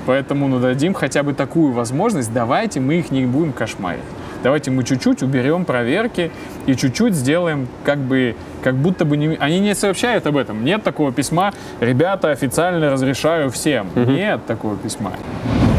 [0.07, 4.01] Поэтому, ну, дадим хотя бы такую возможность, давайте мы их не будем кошмарить.
[4.43, 6.31] Давайте мы чуть-чуть уберем проверки
[6.65, 9.35] и чуть-чуть сделаем как бы, как будто бы не...
[9.37, 10.63] Они не сообщают об этом.
[10.63, 13.89] Нет такого письма, ребята, официально разрешаю всем.
[13.95, 15.13] Нет такого письма.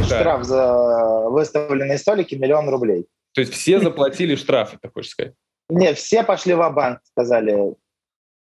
[0.04, 3.06] Штраф за выставленные столики миллион рублей.
[3.34, 5.34] То есть все заплатили штрафы, ты хочешь сказать?
[5.68, 7.74] Нет, все пошли в банк сказали.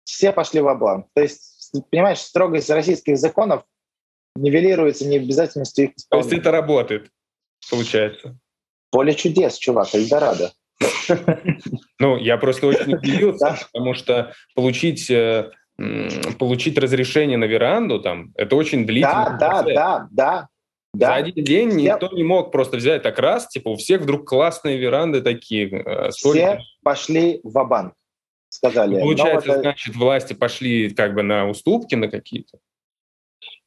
[0.05, 3.65] Все пошли в банк То есть, понимаешь, строгость российских законов
[4.37, 6.41] нивелируется необязательностью их То есть исполнения.
[6.41, 7.11] это работает,
[7.71, 8.37] получается.
[8.95, 10.53] Поле чудес, чувак, Эльдорадо.
[11.99, 13.59] Ну, я просто очень удивился, Да.
[13.73, 15.51] потому что получить, э,
[16.39, 19.75] получить разрешение на веранду там, это очень длительный Да, да, процесс.
[19.75, 20.49] да, да.
[20.93, 24.03] За Да, один день Все- никто не мог просто взять так раз, типа у всех
[24.03, 26.45] вдруг классные веранды такие, э, столики.
[26.45, 27.95] все пошли в банк
[28.49, 28.93] сказали.
[28.95, 32.59] Ну, «Ну, Получается, вот, э, значит, власти пошли как бы на уступки на какие-то.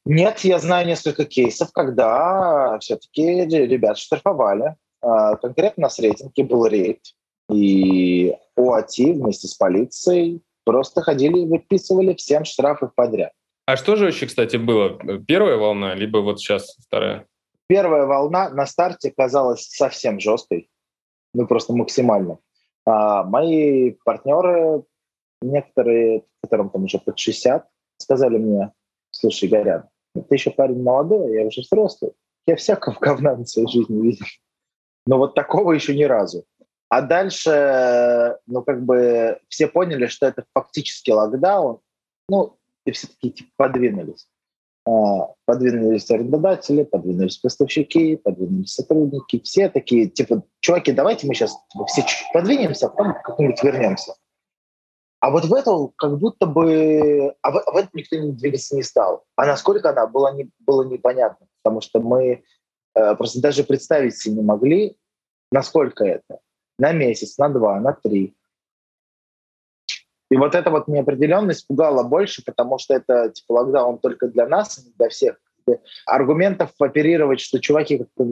[0.06, 4.76] Нет, я знаю несколько кейсов, когда все-таки ребят штрафовали.
[5.00, 7.00] А, Конкретно на Сретенке был рейд,
[7.50, 13.32] и ОАТИ вместе с полицией просто ходили и выписывали всем штрафы подряд.
[13.66, 14.98] А что же еще, кстати, было?
[15.26, 17.26] Первая волна, либо вот сейчас вторая?
[17.68, 20.70] Первая волна на старте казалась совсем жесткой,
[21.34, 22.38] ну просто максимально.
[22.86, 24.84] А мои партнеры,
[25.42, 27.66] некоторые, которым там уже под 60,
[27.98, 28.72] сказали мне,
[29.10, 29.84] слушай, Горян,
[30.14, 32.12] ты еще парень молодой, я уже взрослый,
[32.46, 34.26] я всякого говна на своей жизни видел.
[35.08, 36.44] Но вот такого еще ни разу.
[36.90, 41.80] А дальше, ну, как бы все поняли, что это фактически локдаун,
[42.28, 44.28] ну, и все таки типа, подвинулись.
[44.86, 49.40] А, Подвинулись арендодатели, подвинулись поставщики, подвинулись сотрудники.
[49.40, 54.12] Все такие, типа, чуваки, давайте мы сейчас типа, все чуть-чуть подвинемся, а потом как-нибудь вернемся.
[55.20, 57.34] А вот в это как будто бы...
[57.40, 59.24] А в, в это никто не двигаться не стал.
[59.36, 61.46] А насколько она была, не, было непонятно.
[61.62, 62.44] Потому что мы
[63.16, 64.96] просто даже представить себе не могли,
[65.50, 66.40] насколько это.
[66.78, 68.36] На месяц, на два, на три.
[70.30, 74.78] И вот эта вот неопределенность пугала больше, потому что это типа локдаун только для нас,
[74.78, 75.36] а для всех.
[76.06, 78.26] Аргументов оперировать, что чуваки как-то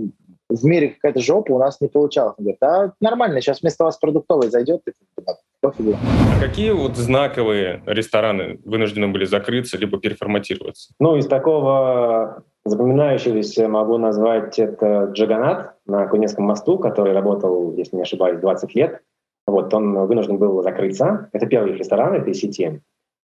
[0.49, 2.35] в мире какая-то жопа, у нас не получалось.
[2.39, 4.93] Он говорит, а нормально, сейчас вместо вас продуктовый зайдет, и
[5.25, 5.95] да, пофигу.
[6.37, 10.93] А какие вот знаковые рестораны вынуждены были закрыться, либо переформатироваться?
[11.01, 18.03] Ну, из такого запоминающегося могу назвать это Джаганат на Кунецком мосту, который работал, если не
[18.03, 19.03] ошибаюсь, 20 лет.
[19.47, 21.29] Вот, он вынужден был закрыться.
[21.33, 22.83] Это первый ресторан этой сети.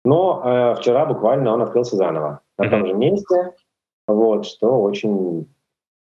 [0.05, 3.53] Но э, вчера буквально он открылся заново на том же месте,
[4.07, 5.47] вот, что очень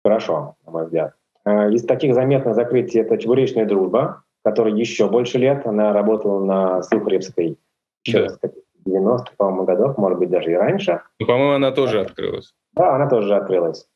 [0.06, 1.16] хорошо, на мой взгляд.
[1.46, 5.66] Э, из таких заметных закрытий это «Чебуречная дружба», которая еще больше лет.
[5.66, 7.58] Она работала на Сухаревской
[8.06, 8.30] еще Да.
[8.30, 8.40] с
[8.86, 11.02] 90-х, по-моему, годов, может быть, даже и раньше.
[11.20, 12.54] Ну, по-моему, она тоже открылась.
[12.74, 13.88] Да, она тоже открылась.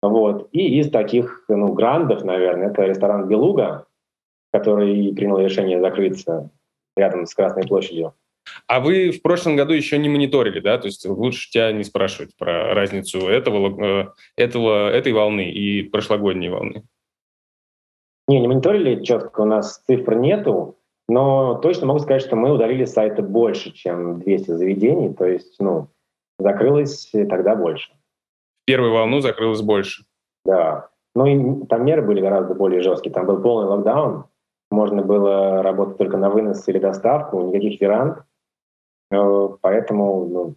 [0.00, 0.48] Вот.
[0.52, 3.84] И из таких ну, грандов, наверное, это ресторан «Белуга»,
[4.54, 6.48] который принял решение закрыться
[6.96, 8.14] рядом с Красной площадью.
[8.66, 10.78] А вы в прошлом году еще не мониторили, да?
[10.78, 16.48] То есть лучше тебя не спрашивать про разницу этого, э, этого, этой волны и прошлогодней
[16.48, 16.82] волны.
[18.28, 22.84] Не, не мониторили четко, у нас цифр нету, но точно могу сказать, что мы удалили
[22.84, 25.88] с сайта больше, чем 200 заведений, то есть, ну,
[26.38, 27.92] закрылось тогда больше.
[28.62, 30.04] В первую волну закрылось больше.
[30.44, 30.88] Да.
[31.14, 33.12] Ну и там меры были гораздо более жесткие.
[33.12, 34.26] Там был полный локдаун.
[34.70, 38.18] Можно было работать только на вынос или доставку, никаких веранд.
[39.10, 40.54] Э, Поэтому, ну,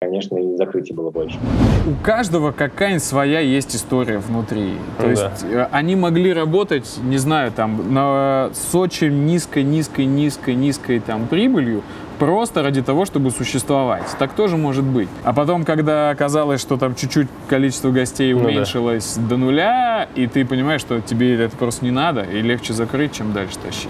[0.00, 1.38] конечно, и закрытий было больше.
[1.86, 4.74] У каждого какая-нибудь своя есть история внутри.
[4.98, 10.06] То Ну есть э, они могли работать, не знаю, там, на, с очень низкой, низкой,
[10.06, 11.82] низкой, низкой там прибылью,
[12.18, 14.04] просто ради того, чтобы существовать.
[14.18, 15.08] Так тоже может быть.
[15.24, 18.46] А потом, когда оказалось, что там чуть-чуть количество гостей Ну да.
[18.48, 23.12] уменьшилось до нуля, и ты понимаешь, что тебе это просто не надо, и легче закрыть,
[23.12, 23.88] чем дальше тащить.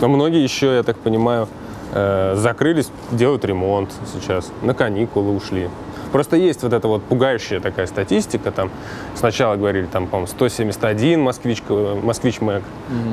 [0.00, 1.48] Но многие еще, я так понимаю,
[1.92, 5.68] закрылись, делают ремонт сейчас, на каникулы ушли.
[6.12, 8.70] Просто есть вот эта вот пугающая такая статистика, там
[9.14, 12.62] сначала говорили, там, по-моему, 171 москвич, москвич Мэг,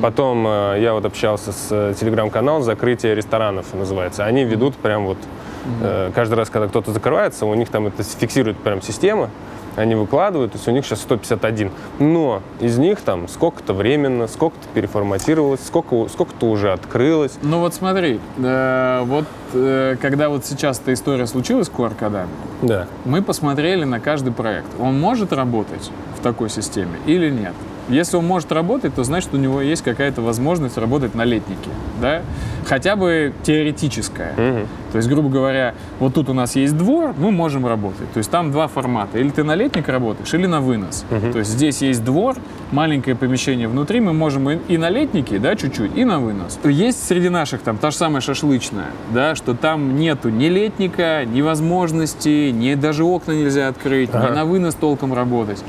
[0.01, 5.17] потом э, я вот общался с э, телеграм-каналом «Закрытие ресторанов» называется, они ведут прям вот,
[5.81, 9.29] э, каждый раз, когда кто-то закрывается, у них там это фиксирует прям система,
[9.75, 11.71] они выкладывают, то есть у них сейчас 151.
[11.99, 17.33] Но из них там сколько-то временно, сколько-то переформатировалось, сколько, сколько-то уже открылось.
[17.41, 22.29] Ну вот смотри, э, вот э, когда вот сейчас эта история случилась с QR-кодами,
[22.61, 22.87] Да.
[23.05, 24.67] мы посмотрели на каждый проект.
[24.79, 27.53] Он может работать в такой системе или нет?
[27.89, 31.69] Если он может работать, то значит у него есть какая-то возможность работать на летнике,
[32.01, 32.21] да?
[32.65, 34.33] Хотя бы теоретическая.
[34.91, 38.11] То есть, грубо говоря, вот тут у нас есть двор, мы можем работать.
[38.13, 39.19] То есть там два формата.
[39.19, 41.05] Или ты на летник работаешь, или на вынос.
[41.09, 42.37] То есть здесь есть двор,
[42.71, 46.59] маленькое помещение внутри, мы можем и, на летнике, да, чуть-чуть, и на вынос.
[46.63, 51.41] Есть среди наших там та же самая шашлычная, да, что там нету ни летника, ни
[51.41, 55.63] возможности, ни даже окна нельзя открыть, ни на вынос толком работать.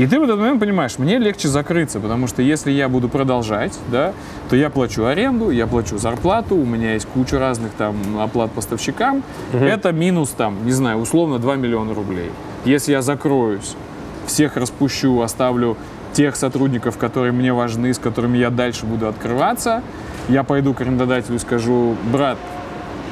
[0.00, 3.78] И ты в этот момент понимаешь, мне легче закрыться, потому что если я буду продолжать,
[3.92, 4.14] да,
[4.48, 9.22] то я плачу аренду, я плачу зарплату, у меня есть куча разных там оплат поставщикам.
[9.52, 12.30] Это минус там, не знаю, условно 2 миллиона рублей.
[12.64, 13.76] Если я закроюсь,
[14.24, 15.76] всех распущу, оставлю
[16.14, 19.82] тех сотрудников, которые мне важны, с которыми я дальше буду открываться,
[20.30, 22.38] я пойду к арендодателю и скажу, брат,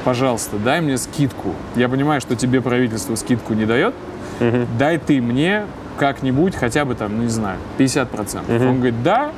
[0.04, 1.54] пожалуйста, дай мне скидку.
[1.76, 3.94] Я понимаю, что тебе правительство скидку не дает,
[4.78, 5.64] дай ты мне
[5.98, 8.68] как-нибудь хотя бы там, ну не знаю, 50%.
[8.68, 9.32] Он говорит, да,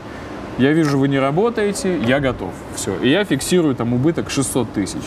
[0.59, 2.51] я вижу, вы не работаете, я готов.
[2.75, 2.97] Все.
[2.99, 5.03] И я фиксирую там убыток 600 тысяч.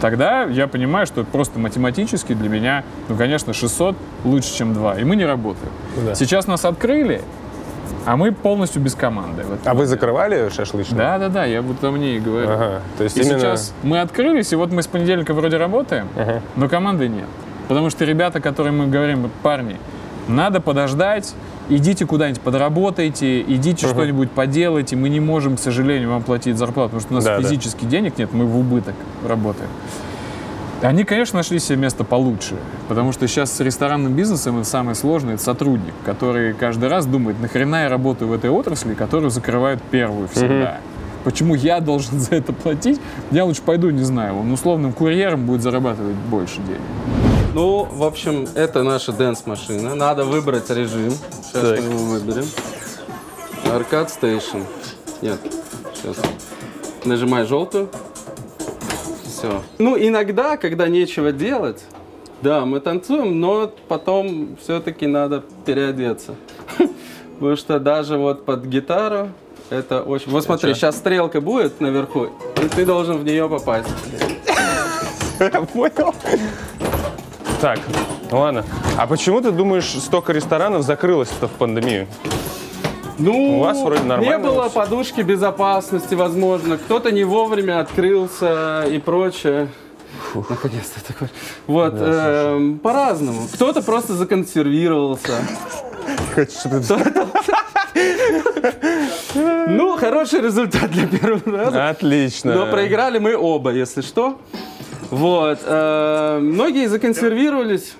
[0.00, 5.00] Тогда я понимаю, что просто математически для меня, ну, конечно, 600 лучше, чем 2.
[5.00, 5.72] И мы не работаем.
[6.06, 6.14] Да.
[6.14, 7.22] Сейчас нас открыли,
[8.06, 9.42] а мы полностью без команды.
[9.42, 10.96] в этот А вы закрывали шашлычную?
[10.98, 12.48] Да, да, да, я вот о ней и говорю.
[12.48, 13.40] Ага, то есть И именно...
[13.40, 16.42] сейчас мы открылись, и вот мы с понедельника вроде работаем, Ага.
[16.54, 17.26] но команды нет.
[17.66, 19.76] Потому что ребята, которым мы говорим, парни,
[20.28, 21.34] надо подождать,
[21.68, 24.96] идите куда-нибудь подработайте, идите что-нибудь поделайте.
[24.96, 27.42] Мы не можем, к сожалению, вам платить зарплату, потому что у нас Да, да.
[27.42, 28.94] физически денег нет, мы в убыток
[29.26, 29.70] работаем.
[30.80, 32.54] Они, конечно, нашли себе место получше,
[32.88, 37.40] потому что сейчас с ресторанным бизнесом это самое сложное, это сотрудник, который каждый раз думает,
[37.40, 40.78] нахрена я работаю в этой отрасли, которую закрывают первую всегда.
[41.24, 43.00] Почему я должен за это платить?
[43.32, 47.27] Я лучше пойду, не знаю, он условным курьером будет зарабатывать больше денег.
[47.54, 49.94] Ну, в общем, это наша дэнс-машина.
[49.94, 51.10] Надо выбрать режим.
[51.10, 51.80] Сейчас Так.
[51.80, 52.44] мы его выберем.
[53.64, 54.64] Arcade Station.
[55.22, 55.38] Нет,
[55.94, 56.16] сейчас.
[57.04, 57.88] Нажимай желтую.
[59.24, 59.62] Все.
[59.78, 61.82] Ну, иногда, когда нечего делать,
[62.42, 66.34] да, мы танцуем, но потом все-таки надо переодеться.
[67.38, 69.30] Потому что даже вот под гитару
[69.70, 70.30] это очень...
[70.32, 72.28] Вот смотри, сейчас стрелка будет наверху,
[72.62, 73.88] и ты должен в нее попасть.
[75.72, 76.14] Понял.
[77.60, 77.80] Так,
[78.30, 78.64] ладно.
[78.96, 82.06] А почему ты думаешь, столько ресторанов закрылось-то в пандемию?
[83.18, 84.78] Ну, У вас вроде нормально не было всё.
[84.78, 86.78] подушки безопасности, возможно.
[86.78, 89.68] Кто-то не вовремя открылся и прочее.
[90.34, 91.28] Наконец-то такой.
[91.66, 93.48] Вот, эм, по-разному.
[93.52, 95.32] Кто-то просто законсервировался.
[99.34, 101.88] Ну, хороший результат для первого раза.
[101.88, 102.54] Отлично.
[102.54, 104.38] Но проиграли мы оба, если что.
[105.10, 105.58] Вот.
[105.64, 107.94] э, Многие законсервировались.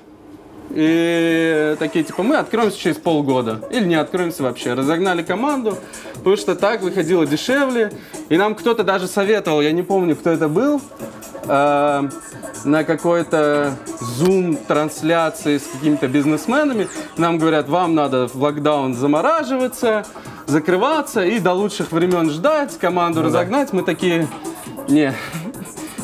[0.71, 3.63] И такие, типа, мы откроемся через полгода.
[3.71, 4.75] Или не откроемся вообще.
[4.75, 5.79] Разогнали команду,
[6.17, 7.93] потому что так выходило дешевле.
[8.29, 10.83] И нам кто-то даже советовал, я не помню, кто это был,
[11.47, 12.09] э,
[12.65, 13.77] на какой-то
[14.19, 16.89] Zoom-трансляции с какими-то бизнесменами.
[17.17, 20.05] Нам говорят, вам надо в локдаун замораживаться,
[20.47, 23.73] закрываться и до лучших времен ждать, команду разогнать.
[23.73, 24.29] Мы такие,
[24.89, 25.15] не,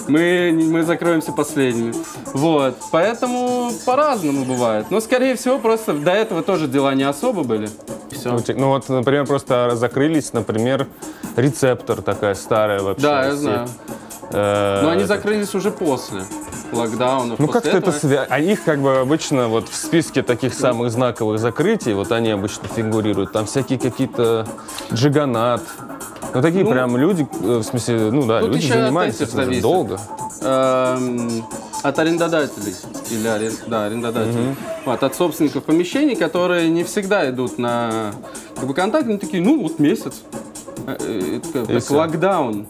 [0.08, 1.94] мы, мы закроемся последними.
[2.32, 2.76] Вот.
[2.90, 4.86] Поэтому по-разному бывает.
[4.90, 7.68] Но, скорее всего, просто до этого тоже дела не особо были.
[8.10, 8.34] Все.
[8.34, 10.86] У тебя- Ну вот, например, просто закрылись, например,
[11.36, 13.02] рецептор такая старая вообще.
[13.02, 13.68] Да, я знаю.
[14.30, 16.22] Э, Но они закрылись уже после
[16.72, 17.36] локдауна.
[17.38, 18.26] Ну как-то это связано.
[18.30, 22.66] А их как бы обычно вот в списке таких самых знаковых закрытий, вот они обычно
[22.68, 23.32] фигурируют.
[23.32, 24.46] Там всякие какие-то
[24.92, 25.62] джиганат.
[26.34, 29.62] Ну такие Ну, прям люди, э, в смысле, ну да, люди занимаются этим зависит.
[29.62, 30.00] долго.
[30.42, 31.44] Эм,
[31.82, 32.74] от арендодателей.
[33.10, 34.56] Или арен- да, арендодателей.
[34.84, 38.12] Вот, от собственников помещений, которые не всегда идут на
[38.56, 40.22] как бы, контакт, они такие, ну вот месяц.
[40.86, 42.66] Э, э, это как- локдаун.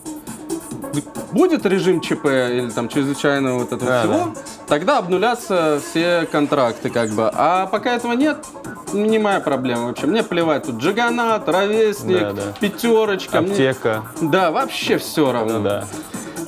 [1.32, 4.34] Будет режим ЧП или там чрезвычайного вот этого Да, всего,
[4.68, 7.28] тогда обнулятся все контракты как бы.
[7.34, 8.36] А пока этого нет,
[8.94, 10.06] не моя проблема вообще.
[10.06, 12.42] Мне плевать, тут джиганат, ровесник, Да, да.
[12.60, 13.40] пятерочка.
[13.40, 14.02] мне- Аптека.
[14.20, 15.84] Да, вообще все равно Ну да.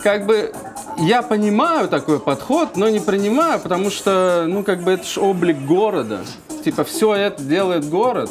[0.03, 0.53] как бы
[0.99, 5.59] я понимаю такой подход, но не принимаю, потому что, ну, как бы это ж облик
[5.59, 6.21] города.
[6.65, 8.31] Типа, все это делает город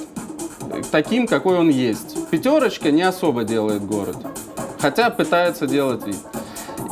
[0.92, 2.28] таким, какой он есть.
[2.30, 4.18] Пятерочка не особо делает город.
[4.80, 6.18] Хотя пытается делать вид.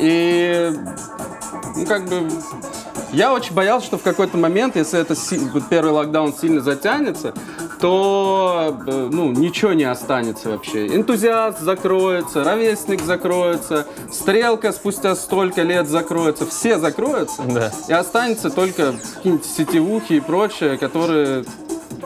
[0.00, 0.70] И,
[1.76, 2.28] ну, как бы,
[3.12, 5.14] я очень боялся, что в какой-то момент, если это
[5.70, 7.34] первый локдаун сильно затянется,
[7.80, 10.86] то э, ну, ничего не останется вообще.
[10.86, 17.42] Энтузиаст закроется, ровесник закроется, стрелка спустя столько лет закроется, все закроются.
[17.42, 17.72] Да.
[17.88, 21.44] И останется только какие-нибудь сетевухи и прочее, которые,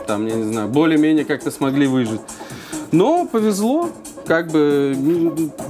[0.07, 2.21] там, я не знаю, более-менее как-то смогли выжить.
[2.91, 3.89] Но повезло,
[4.29, 4.93] как бы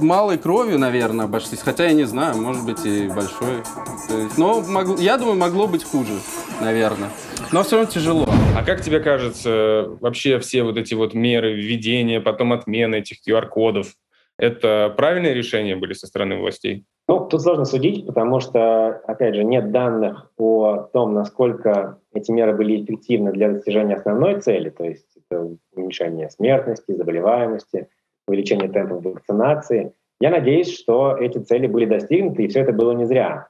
[0.00, 1.62] малой кровью, наверное, обошлись.
[1.62, 3.56] Хотя я не знаю, может быть и большой.
[4.10, 6.12] Есть, но могло- я думаю, могло быть хуже,
[6.60, 7.08] наверное.
[7.52, 8.28] Но все равно тяжело.
[8.54, 13.94] А как тебе кажется, вообще все вот эти вот меры введения, потом отмены этих QR-кодов,
[14.38, 16.84] это правильные решения были со стороны властей?
[17.08, 22.54] Ну, тут сложно судить, потому что, опять же, нет данных о том, насколько эти меры
[22.54, 27.88] были эффективны для достижения основной цели, то есть это уменьшение смертности, заболеваемости,
[28.26, 29.92] увеличение темпов вакцинации.
[30.20, 33.48] Я надеюсь, что эти цели были достигнуты, и все это было не зря.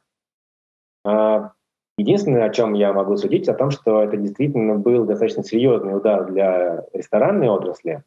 [1.05, 1.53] А,
[2.01, 6.25] Единственное, о чем я могу судить, о том, что это действительно был достаточно серьезный удар
[6.25, 8.03] для ресторанной отрасли.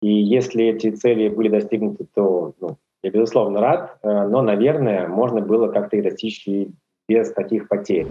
[0.00, 5.40] И если эти цели были достигнуты, то ну, я, безусловно, рад, э, но, наверное, можно
[5.40, 6.70] было как-то и достичь и
[7.08, 8.06] без таких потерь.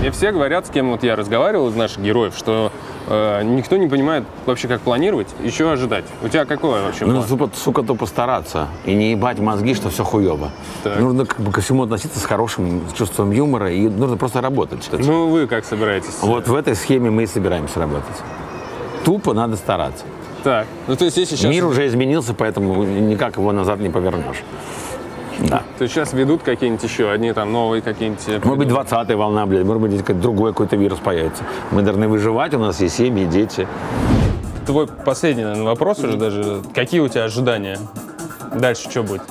[0.00, 2.72] Мне все говорят, с кем вот я разговаривал из наших героев, что
[3.08, 6.04] никто не понимает вообще, как планировать, еще ожидать.
[6.22, 10.04] У тебя какое вообще Ну, сука, сука, то постараться и не ебать мозги, что все
[10.04, 10.50] хуево.
[10.82, 10.98] Так.
[10.98, 14.88] Нужно как бы ко всему относиться с хорошим чувством юмора и нужно просто работать.
[14.92, 16.18] Ну, вы как собираетесь?
[16.22, 18.16] Вот в этой схеме мы и собираемся работать.
[19.04, 20.04] Тупо надо стараться.
[20.44, 24.42] Так, ну то есть если сейчас, Мир уже изменился, поэтому никак его назад не повернешь.
[25.48, 25.62] Да.
[25.78, 28.22] то есть сейчас ведут какие-нибудь еще одни там новые какие-нибудь...
[28.28, 31.42] э, Может быть, 20-я волна, блядь, может быть, какой-то другой какой-то вирус появится.
[31.70, 33.66] Мы должны выживать, у нас есть семьи, дети.
[34.66, 36.62] Твой последний, наверное, вопрос уже даже.
[36.74, 37.78] Какие у тебя ожидания?
[38.54, 39.22] Дальше что будет?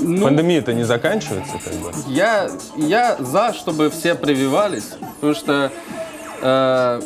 [0.00, 1.92] Ну, Пандемия-то не заканчивается, как бы.
[2.08, 5.70] Я, я за, чтобы все прививались, потому что
[6.40, 7.00] э,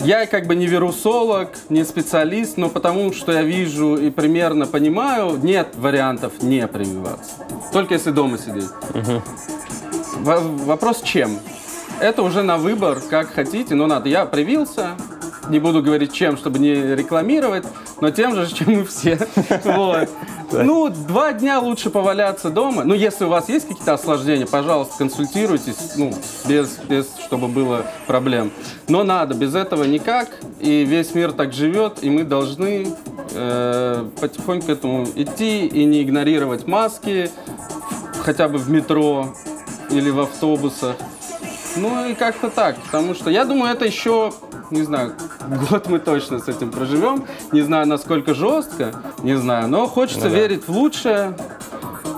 [0.00, 5.38] я как бы не вирусолог, не специалист, но потому что я вижу и примерно понимаю,
[5.42, 7.32] нет вариантов не прививаться.
[7.72, 8.68] Только если дома сидеть.
[10.18, 11.38] Во- Вопрос чем?
[12.00, 14.08] Это уже на выбор, как хотите, но надо.
[14.08, 14.96] Я привился,
[15.50, 17.64] не буду говорить чем, чтобы не рекламировать,
[18.00, 19.18] но тем же, чем и все.
[19.64, 20.08] Вот.
[20.52, 22.82] Ну, два дня лучше поваляться дома.
[22.84, 26.12] Ну, если у вас есть какие-то осложнения, пожалуйста, консультируйтесь, ну,
[26.46, 28.50] без, без чтобы было проблем.
[28.88, 30.28] Но надо, без этого никак.
[30.58, 32.88] И весь мир так живет, и мы должны
[33.32, 37.30] э, потихоньку к этому идти и не игнорировать маски,
[38.22, 39.34] хотя бы в метро
[39.90, 40.96] или в автобусах.
[41.76, 44.32] Ну и как-то так, потому что я думаю, это еще,
[44.70, 45.14] не знаю,
[45.70, 47.24] год мы точно с этим проживем.
[47.52, 51.34] Не знаю, насколько жестко, не знаю, но хочется верить в лучшее.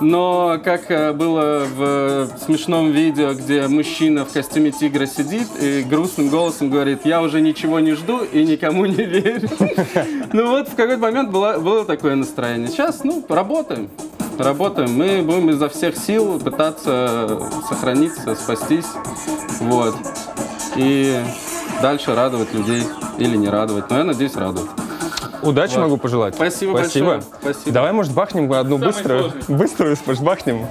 [0.01, 5.83] Но как э, было в э, смешном видео, где мужчина в костюме тигра сидит и
[5.83, 9.49] грустным голосом говорит, я уже ничего не жду и никому не верю.
[10.33, 12.67] Ну вот в какой-то момент было такое настроение.
[12.67, 13.89] Сейчас, ну, работаем.
[14.37, 14.91] Работаем.
[14.93, 18.85] Мы будем изо всех сил пытаться сохраниться, спастись.
[19.59, 19.95] Вот.
[20.75, 21.21] И
[21.81, 22.83] дальше радовать людей
[23.17, 23.89] или не радовать.
[23.89, 24.69] Но я надеюсь, радовать.
[25.41, 26.35] Удачи могу пожелать.
[26.35, 27.05] Спасибо Спасибо.
[27.05, 27.23] большое.
[27.41, 27.71] Спасибо.
[27.71, 29.55] Давай, может, бахнем одну Самый быструю, сложный.
[29.57, 30.65] быструю бахнем.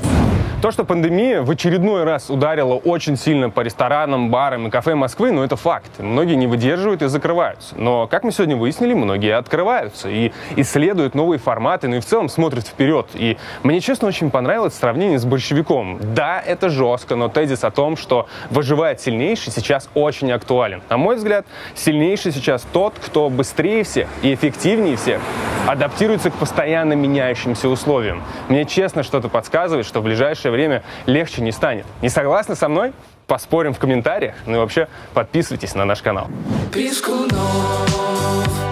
[0.63, 5.33] То, что пандемия в очередной раз ударила очень сильно по ресторанам, барам и кафе Москвы,
[5.33, 5.91] ну это факт.
[5.99, 7.75] Многие не выдерживают и закрываются.
[7.77, 12.29] Но, как мы сегодня выяснили, многие открываются и исследуют новые форматы, ну и в целом
[12.29, 13.09] смотрят вперед.
[13.15, 15.99] И мне, честно, очень понравилось сравнение с большевиком.
[16.15, 20.81] Да, это жестко, но тезис о том, что выживает сильнейший, сейчас очень актуален.
[20.89, 21.45] На мой взгляд,
[21.75, 25.21] сильнейший сейчас тот, кто быстрее всех и эффективнее всех
[25.67, 28.23] адаптируется к постоянно меняющимся условиям.
[28.49, 31.87] Мне честно что-то подсказывает, что в ближайшее время легче не станет.
[32.01, 32.93] Не согласны со мной?
[33.27, 34.35] Поспорим в комментариях.
[34.47, 36.29] Ну и вообще подписывайтесь на наш канал.
[36.73, 38.72] Пискунов.